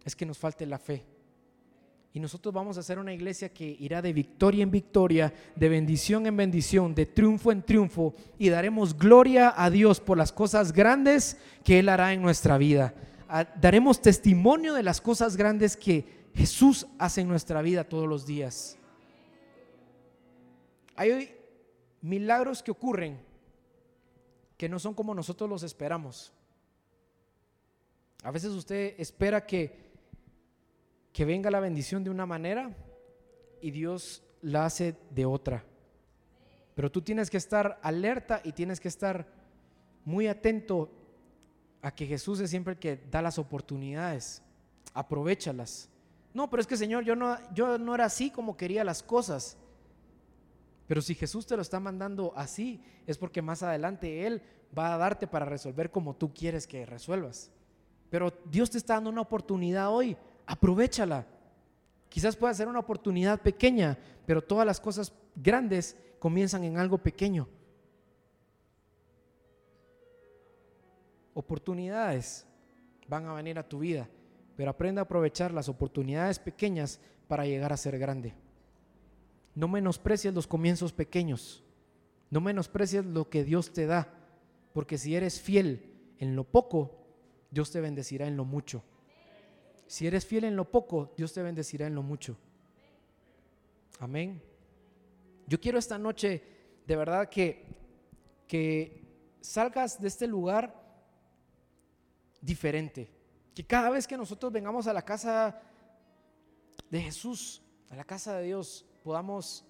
es 0.03 0.13
que 0.13 0.25
nos 0.25 0.37
falte 0.37 0.65
la 0.65 0.77
fe. 0.77 1.05
Y 2.11 2.19
nosotros 2.19 2.53
vamos 2.53 2.77
a 2.77 2.83
ser 2.83 2.99
una 2.99 3.13
iglesia 3.13 3.47
que 3.47 3.77
irá 3.79 4.01
de 4.01 4.11
victoria 4.11 4.63
en 4.63 4.69
victoria, 4.69 5.33
de 5.55 5.69
bendición 5.69 6.25
en 6.25 6.35
bendición, 6.35 6.93
de 6.93 7.05
triunfo 7.05 7.53
en 7.53 7.63
triunfo 7.63 8.15
y 8.37 8.49
daremos 8.49 8.97
gloria 8.97 9.53
a 9.55 9.69
Dios 9.69 10.01
por 10.01 10.17
las 10.17 10.33
cosas 10.33 10.73
grandes 10.73 11.37
que 11.63 11.79
Él 11.79 11.87
hará 11.87 12.11
en 12.11 12.21
nuestra 12.21 12.57
vida. 12.57 12.93
Ah, 13.29 13.45
daremos 13.61 14.01
testimonio 14.01 14.73
de 14.73 14.83
las 14.83 14.99
cosas 14.99 15.37
grandes 15.37 15.77
que 15.77 16.27
Jesús 16.35 16.85
hace 16.97 17.21
en 17.21 17.29
nuestra 17.29 17.61
vida 17.61 17.85
todos 17.85 18.09
los 18.09 18.25
días. 18.25 18.77
Hay 20.97 21.33
milagros 22.01 22.61
que 22.61 22.71
ocurren 22.71 23.28
que 24.59 24.67
no 24.67 24.77
son 24.77 24.93
como 24.93 25.15
nosotros 25.15 25.49
los 25.49 25.63
esperamos. 25.63 26.33
A 28.23 28.29
veces 28.29 28.51
usted 28.51 28.93
espera 28.97 29.45
que, 29.45 29.89
que 31.13 31.23
venga 31.23 31.49
la 31.49 31.61
bendición 31.61 32.03
de 32.03 32.09
una 32.09 32.25
manera 32.25 32.75
y 33.61 33.71
Dios 33.71 34.21
la 34.41 34.65
hace 34.65 34.97
de 35.11 35.25
otra. 35.25 35.63
Pero 36.75 36.91
tú 36.91 37.01
tienes 37.01 37.29
que 37.29 37.37
estar 37.37 37.79
alerta 37.81 38.41
y 38.43 38.51
tienes 38.51 38.81
que 38.81 38.89
estar 38.89 39.27
muy 40.03 40.27
atento 40.27 40.91
a 41.81 41.95
que 41.95 42.05
Jesús 42.05 42.41
es 42.41 42.49
siempre 42.49 42.73
el 42.73 42.79
que 42.79 42.97
da 43.09 43.21
las 43.21 43.39
oportunidades. 43.39 44.43
Aprovechalas. 44.93 45.87
No, 46.33 46.49
pero 46.49 46.59
es 46.59 46.67
que 46.67 46.75
Señor, 46.75 47.05
yo 47.05 47.15
no, 47.15 47.37
yo 47.53 47.77
no 47.77 47.95
era 47.95 48.03
así 48.03 48.29
como 48.29 48.57
quería 48.57 48.83
las 48.83 49.03
cosas. 49.03 49.55
Pero 50.89 51.03
si 51.03 51.13
Jesús 51.13 51.45
te 51.45 51.55
lo 51.55 51.61
está 51.61 51.79
mandando 51.79 52.33
así, 52.35 52.81
es 53.05 53.15
porque 53.15 53.43
más 53.43 53.61
adelante 53.61 54.25
Él 54.25 54.41
va 54.75 54.91
a 54.91 54.97
darte 54.97 55.27
para 55.27 55.45
resolver 55.45 55.91
como 55.91 56.15
tú 56.15 56.33
quieres 56.33 56.65
que 56.65 56.83
resuelvas. 56.83 57.51
Pero 58.09 58.33
Dios 58.45 58.71
te 58.71 58.79
está 58.79 58.95
dando 58.95 59.11
una 59.11 59.21
oportunidad 59.21 59.91
hoy, 59.91 60.17
aprovechala. 60.47 61.27
Quizás 62.09 62.35
pueda 62.35 62.55
ser 62.55 62.67
una 62.67 62.79
oportunidad 62.79 63.39
pequeña, 63.39 63.99
pero 64.25 64.41
todas 64.41 64.65
las 64.65 64.79
cosas 64.79 65.13
grandes 65.35 65.95
comienzan 66.17 66.63
en 66.63 66.79
algo 66.79 66.97
pequeño. 66.97 67.47
Oportunidades 71.35 72.47
van 73.07 73.27
a 73.27 73.35
venir 73.35 73.59
a 73.59 73.69
tu 73.69 73.77
vida, 73.77 74.09
pero 74.55 74.71
aprende 74.71 75.01
a 75.01 75.03
aprovechar 75.03 75.53
las 75.53 75.69
oportunidades 75.69 76.39
pequeñas 76.39 76.99
para 77.27 77.45
llegar 77.45 77.71
a 77.71 77.77
ser 77.77 77.99
grande. 77.99 78.33
No 79.55 79.67
menosprecies 79.67 80.33
los 80.33 80.47
comienzos 80.47 80.93
pequeños. 80.93 81.63
No 82.29 82.41
menosprecies 82.41 83.05
lo 83.05 83.29
que 83.29 83.43
Dios 83.43 83.73
te 83.73 83.85
da, 83.85 84.13
porque 84.73 84.97
si 84.97 85.15
eres 85.15 85.41
fiel 85.41 86.13
en 86.19 86.35
lo 86.35 86.43
poco, 86.43 87.07
Dios 87.49 87.71
te 87.71 87.81
bendecirá 87.81 88.27
en 88.27 88.37
lo 88.37 88.45
mucho. 88.45 88.83
Si 89.87 90.05
eres 90.05 90.25
fiel 90.25 90.43
en 90.43 90.55
lo 90.55 90.69
poco, 90.69 91.13
Dios 91.17 91.33
te 91.33 91.41
bendecirá 91.41 91.87
en 91.87 91.95
lo 91.95 92.03
mucho. 92.03 92.37
Amén. 93.99 94.41
Yo 95.47 95.59
quiero 95.59 95.79
esta 95.79 95.97
noche, 95.97 96.43
de 96.85 96.95
verdad, 96.95 97.27
que, 97.27 97.65
que 98.47 99.03
salgas 99.41 99.99
de 99.99 100.07
este 100.07 100.27
lugar 100.27 100.79
diferente. 102.39 103.09
Que 103.55 103.65
cada 103.65 103.89
vez 103.89 104.07
que 104.07 104.15
nosotros 104.15 104.51
vengamos 104.51 104.85
a 104.85 104.93
la 104.93 105.01
casa 105.01 105.59
de 106.89 107.01
Jesús, 107.01 107.63
a 107.89 107.95
la 107.95 108.03
casa 108.03 108.37
de 108.37 108.45
Dios, 108.45 108.85
podamos 109.09 109.65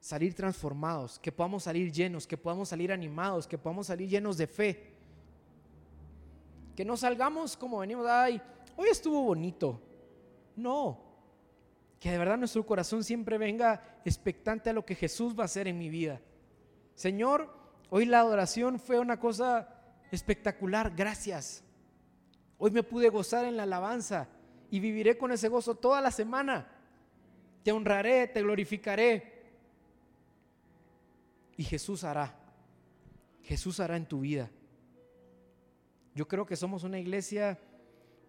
salir 0.00 0.34
transformados, 0.34 1.20
que 1.20 1.30
podamos 1.30 1.62
salir 1.62 1.92
llenos, 1.92 2.26
que 2.26 2.36
podamos 2.36 2.68
salir 2.68 2.90
animados, 2.90 3.46
que 3.46 3.56
podamos 3.56 3.86
salir 3.86 4.08
llenos 4.08 4.36
de 4.36 4.48
fe. 4.48 4.94
Que 6.74 6.84
no 6.84 6.96
salgamos 6.96 7.56
como 7.56 7.78
venimos, 7.78 8.04
ay, 8.08 8.42
hoy 8.76 8.88
estuvo 8.88 9.22
bonito. 9.22 9.80
No, 10.56 10.98
que 12.00 12.10
de 12.10 12.18
verdad 12.18 12.36
nuestro 12.36 12.66
corazón 12.66 13.04
siempre 13.04 13.38
venga 13.38 14.00
expectante 14.04 14.70
a 14.70 14.72
lo 14.72 14.84
que 14.84 14.96
Jesús 14.96 15.38
va 15.38 15.42
a 15.42 15.44
hacer 15.44 15.68
en 15.68 15.78
mi 15.78 15.88
vida. 15.88 16.20
Señor, 16.96 17.54
hoy 17.90 18.06
la 18.06 18.18
adoración 18.18 18.80
fue 18.80 18.98
una 18.98 19.20
cosa 19.20 19.68
espectacular, 20.10 20.92
gracias. 20.96 21.62
Hoy 22.58 22.72
me 22.72 22.82
pude 22.82 23.08
gozar 23.08 23.44
en 23.44 23.56
la 23.56 23.62
alabanza 23.62 24.26
y 24.68 24.80
viviré 24.80 25.16
con 25.16 25.30
ese 25.30 25.46
gozo 25.46 25.76
toda 25.76 26.00
la 26.00 26.10
semana. 26.10 26.74
Te 27.62 27.72
honraré, 27.72 28.26
te 28.28 28.42
glorificaré. 28.42 29.38
Y 31.56 31.64
Jesús 31.64 32.04
hará. 32.04 32.34
Jesús 33.42 33.80
hará 33.80 33.96
en 33.96 34.06
tu 34.06 34.20
vida. 34.20 34.50
Yo 36.14 36.28
creo 36.28 36.46
que 36.46 36.56
somos 36.56 36.84
una 36.84 36.98
iglesia 36.98 37.58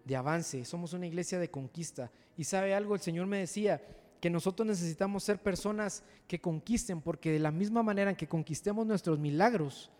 de 0.04 0.16
avance, 0.16 0.64
somos 0.64 0.92
una 0.92 1.06
iglesia 1.06 1.38
de 1.38 1.50
conquista. 1.50 2.10
Y 2.36 2.44
sabe 2.44 2.74
algo, 2.74 2.94
el 2.94 3.00
Señor 3.00 3.26
me 3.26 3.38
decía 3.38 3.82
que 4.20 4.30
nosotros 4.30 4.66
necesitamos 4.66 5.24
ser 5.24 5.38
personas 5.38 6.02
que 6.26 6.40
conquisten, 6.40 7.00
porque 7.00 7.32
de 7.32 7.38
la 7.38 7.50
misma 7.50 7.82
manera 7.82 8.10
en 8.10 8.16
que 8.16 8.28
conquistemos 8.28 8.86
nuestros 8.86 9.18
milagros 9.18 9.90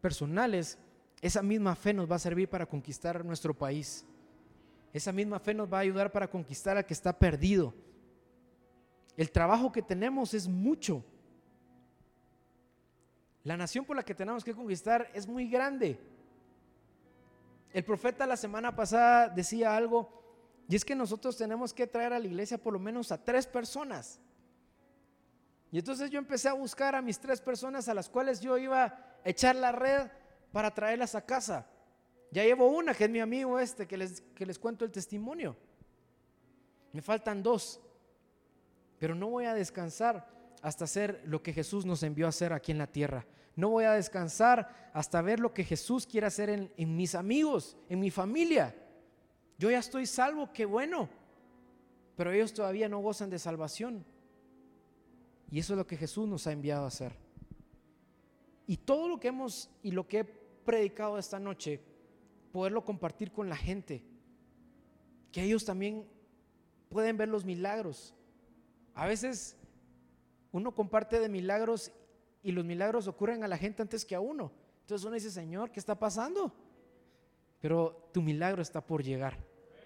personales, 0.00 0.78
esa 1.20 1.42
misma 1.42 1.74
fe 1.74 1.92
nos 1.92 2.10
va 2.10 2.16
a 2.16 2.20
servir 2.20 2.48
para 2.48 2.66
conquistar 2.66 3.24
nuestro 3.24 3.54
país. 3.54 4.04
Esa 4.92 5.12
misma 5.12 5.38
fe 5.38 5.54
nos 5.54 5.72
va 5.72 5.78
a 5.78 5.82
ayudar 5.82 6.10
para 6.10 6.28
conquistar 6.28 6.76
al 6.76 6.86
que 6.86 6.94
está 6.94 7.18
perdido. 7.18 7.74
El 9.16 9.30
trabajo 9.30 9.72
que 9.72 9.82
tenemos 9.82 10.34
es 10.34 10.46
mucho. 10.46 11.04
La 13.44 13.56
nación 13.56 13.84
por 13.84 13.96
la 13.96 14.04
que 14.04 14.14
tenemos 14.14 14.44
que 14.44 14.54
conquistar 14.54 15.08
es 15.14 15.26
muy 15.26 15.48
grande. 15.48 15.98
El 17.72 17.84
profeta 17.84 18.26
la 18.26 18.36
semana 18.36 18.74
pasada 18.74 19.28
decía 19.28 19.76
algo, 19.76 20.10
y 20.68 20.76
es 20.76 20.84
que 20.84 20.94
nosotros 20.94 21.36
tenemos 21.36 21.72
que 21.72 21.86
traer 21.86 22.12
a 22.12 22.18
la 22.18 22.26
iglesia 22.26 22.58
por 22.58 22.72
lo 22.72 22.78
menos 22.78 23.12
a 23.12 23.22
tres 23.22 23.46
personas. 23.46 24.18
Y 25.70 25.78
entonces 25.78 26.10
yo 26.10 26.18
empecé 26.18 26.48
a 26.48 26.54
buscar 26.54 26.94
a 26.94 27.02
mis 27.02 27.18
tres 27.18 27.40
personas 27.40 27.88
a 27.88 27.94
las 27.94 28.08
cuales 28.08 28.40
yo 28.40 28.58
iba 28.58 28.84
a 28.84 29.12
echar 29.24 29.54
la 29.56 29.72
red 29.72 30.08
para 30.52 30.72
traerlas 30.72 31.14
a 31.14 31.24
casa. 31.24 31.66
Ya 32.30 32.42
llevo 32.42 32.68
una, 32.68 32.94
que 32.94 33.04
es 33.04 33.10
mi 33.10 33.20
amigo 33.20 33.58
este, 33.60 33.86
que 33.86 33.96
les, 33.96 34.20
que 34.20 34.46
les 34.46 34.58
cuento 34.58 34.84
el 34.84 34.90
testimonio. 34.90 35.56
Me 36.92 37.02
faltan 37.02 37.42
dos, 37.42 37.80
pero 38.98 39.14
no 39.14 39.28
voy 39.28 39.44
a 39.44 39.54
descansar 39.54 40.28
hasta 40.62 40.84
hacer 40.84 41.22
lo 41.26 41.42
que 41.42 41.52
Jesús 41.52 41.84
nos 41.84 42.02
envió 42.02 42.26
a 42.26 42.30
hacer 42.30 42.52
aquí 42.52 42.72
en 42.72 42.78
la 42.78 42.86
tierra. 42.86 43.26
No 43.54 43.70
voy 43.70 43.84
a 43.84 43.92
descansar 43.92 44.90
hasta 44.92 45.22
ver 45.22 45.40
lo 45.40 45.54
que 45.54 45.64
Jesús 45.64 46.06
quiere 46.06 46.26
hacer 46.26 46.50
en, 46.50 46.96
mis 46.96 47.14
amigos, 47.14 47.76
en 47.88 48.00
mi 48.00 48.10
familia. 48.10 48.74
Yo 49.58 49.70
ya 49.70 49.78
estoy 49.78 50.06
salvo, 50.06 50.52
qué 50.52 50.66
bueno. 50.66 51.08
Pero 52.16 52.32
ellos 52.32 52.52
todavía 52.52 52.88
no 52.88 52.98
gozan 52.98 53.30
de 53.30 53.38
salvación. 53.38 54.04
Y 55.50 55.58
eso 55.58 55.72
es 55.72 55.78
lo 55.78 55.86
que 55.86 55.96
Jesús 55.96 56.28
nos 56.28 56.46
ha 56.46 56.52
enviado 56.52 56.84
a 56.84 56.88
hacer. 56.88 57.12
Y 58.66 58.76
todo 58.76 59.08
lo 59.08 59.18
que 59.20 59.28
hemos 59.28 59.70
y 59.82 59.92
lo 59.92 60.06
que 60.06 60.18
he 60.18 60.24
predicado 60.24 61.18
esta 61.18 61.38
noche, 61.38 61.80
poderlo 62.52 62.84
compartir 62.84 63.32
con 63.32 63.48
la 63.48 63.56
gente. 63.56 64.04
Que 65.32 65.44
ellos 65.44 65.64
también 65.64 66.06
pueden 66.90 67.16
ver 67.16 67.28
los 67.28 67.44
milagros. 67.44 68.14
A 68.96 69.06
veces 69.06 69.56
uno 70.52 70.74
comparte 70.74 71.20
de 71.20 71.28
milagros 71.28 71.92
y 72.42 72.50
los 72.50 72.64
milagros 72.64 73.06
ocurren 73.06 73.44
a 73.44 73.48
la 73.48 73.58
gente 73.58 73.82
antes 73.82 74.04
que 74.04 74.14
a 74.14 74.20
uno. 74.20 74.50
Entonces 74.80 75.04
uno 75.04 75.14
dice, 75.14 75.30
Señor, 75.30 75.70
¿qué 75.70 75.78
está 75.78 75.98
pasando? 75.98 76.52
Pero 77.60 78.08
tu 78.12 78.22
milagro 78.22 78.62
está 78.62 78.80
por 78.80 79.02
llegar. 79.02 79.38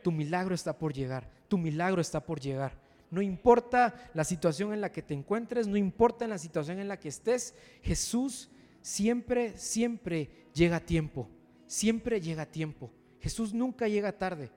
Tu 0.03 0.13
milagro 0.13 0.55
está 0.55 0.79
por 0.79 0.93
llegar. 0.93 1.29
Tu 1.49 1.59
milagro 1.59 2.01
está 2.01 2.25
por 2.25 2.39
llegar. 2.39 2.79
No 3.11 3.21
importa 3.21 4.11
la 4.15 4.23
situación 4.23 4.73
en 4.73 4.81
la 4.81 4.93
que 4.93 5.03
te 5.03 5.15
encuentres, 5.15 5.67
no 5.67 5.77
importa 5.77 6.25
en 6.25 6.31
la 6.31 6.39
situación 6.39 6.79
en 6.79 6.87
la 6.87 7.01
que 7.01 7.09
estés, 7.09 7.55
Jesús 7.83 8.49
siempre, 8.81 9.59
siempre 9.59 10.31
llega 10.55 10.77
a 10.77 10.87
tiempo. 10.87 11.29
Siempre 11.67 12.21
llega 12.21 12.43
a 12.43 12.51
tiempo. 12.51 12.93
Jesús 13.19 13.53
nunca 13.53 13.89
llega 13.89 14.17
tarde. 14.17 14.53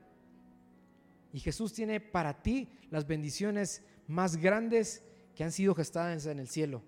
Y 1.31 1.39
Jesús 1.39 1.73
tiene 1.73 1.99
para 1.99 2.43
ti 2.43 2.69
las 2.91 3.07
bendiciones 3.07 3.81
más 4.07 4.37
grandes 4.37 5.03
que 5.35 5.43
han 5.43 5.51
sido 5.51 5.73
gestadas 5.75 6.25
en 6.25 6.39
el 6.39 6.47
cielo 6.47 6.81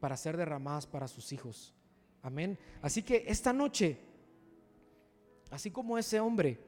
para 0.00 0.16
ser 0.16 0.36
derramadas 0.36 0.86
para 0.86 1.08
sus 1.08 1.32
hijos. 1.32 1.74
Amén. 2.22 2.58
Así 2.82 3.02
que 3.02 3.24
esta 3.26 3.52
noche, 3.52 3.98
así 5.50 5.70
como 5.70 5.98
ese 5.98 6.20
hombre, 6.20 6.58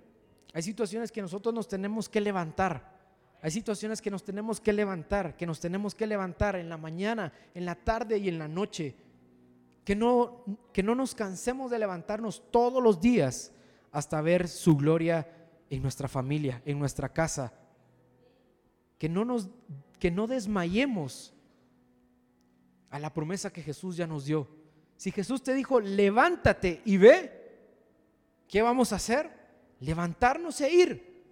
hay 0.53 0.63
situaciones 0.63 1.13
que 1.13 1.23
nosotros 1.23 1.55
nos 1.55 1.69
tenemos 1.69 2.09
que 2.09 2.21
levantar. 2.21 2.99
Hay 3.43 3.51
situaciones 3.51 4.03
que 4.03 4.11
nos 4.11 4.23
tenemos 4.23 4.61
que 4.61 4.73
levantar, 4.73 5.37
que 5.37 5.47
nos 5.47 5.61
tenemos 5.61 5.95
que 5.95 6.07
levantar 6.07 6.57
en 6.57 6.69
la 6.69 6.77
mañana, 6.77 7.33
en 7.55 7.65
la 7.65 7.75
tarde 7.75 8.19
y 8.19 8.29
en 8.29 8.39
la 8.39 8.49
noche. 8.49 8.97
Que 9.85 9.97
no, 9.97 10.45
que 10.73 10.83
no 10.83 10.95
nos 10.95 11.15
cansemos 11.15 11.71
de 11.71 11.79
levantarnos 11.79 12.51
todos 12.51 12.83
los 12.83 13.01
días 13.01 13.53
hasta 13.93 14.21
ver 14.21 14.47
su 14.47 14.77
gloria 14.77 15.27
en 15.71 15.83
nuestra 15.83 16.07
familia, 16.07 16.63
en 16.65 16.79
nuestra 16.79 17.09
casa. 17.09 17.53
Que 19.01 19.09
no 19.09 19.25
nos 19.25 19.49
que 19.99 20.11
no 20.11 20.27
desmayemos 20.27 21.35
a 22.91 22.99
la 22.99 23.13
promesa 23.13 23.53
que 23.53 23.63
Jesús 23.63 23.97
ya 23.97 24.07
nos 24.07 24.25
dio. 24.25 24.49
Si 24.97 25.13
Jesús 25.13 25.43
te 25.43 25.55
dijo, 25.55 25.81
levántate 25.81 26.83
y 26.85 26.97
ve, 26.97 27.61
¿qué 28.49 28.63
vamos 28.63 28.93
a 28.93 28.97
hacer? 28.97 29.31
Levantarnos 29.81 30.61
e 30.61 30.73
ir. 30.73 31.25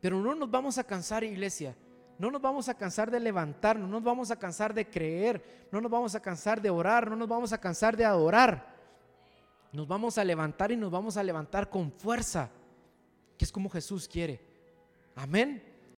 Pero 0.00 0.20
no 0.20 0.34
nos 0.34 0.50
vamos 0.50 0.78
a 0.78 0.84
cansar, 0.84 1.22
iglesia. 1.22 1.76
No 2.18 2.30
nos 2.30 2.42
vamos 2.42 2.68
a 2.68 2.74
cansar 2.74 3.10
de 3.10 3.20
levantarnos, 3.20 3.88
no 3.88 3.96
nos 3.96 4.04
vamos 4.04 4.30
a 4.30 4.36
cansar 4.36 4.74
de 4.74 4.88
creer, 4.88 5.68
no 5.70 5.80
nos 5.80 5.90
vamos 5.90 6.14
a 6.14 6.20
cansar 6.20 6.60
de 6.60 6.68
orar, 6.68 7.08
no 7.08 7.16
nos 7.16 7.28
vamos 7.28 7.52
a 7.52 7.58
cansar 7.58 7.96
de 7.96 8.04
adorar. 8.04 8.76
Nos 9.72 9.86
vamos 9.86 10.18
a 10.18 10.24
levantar 10.24 10.72
y 10.72 10.76
nos 10.76 10.90
vamos 10.90 11.16
a 11.16 11.22
levantar 11.22 11.70
con 11.70 11.92
fuerza, 11.92 12.50
que 13.38 13.44
es 13.44 13.52
como 13.52 13.70
Jesús 13.70 14.08
quiere. 14.08 14.40
Amén. 15.14 15.69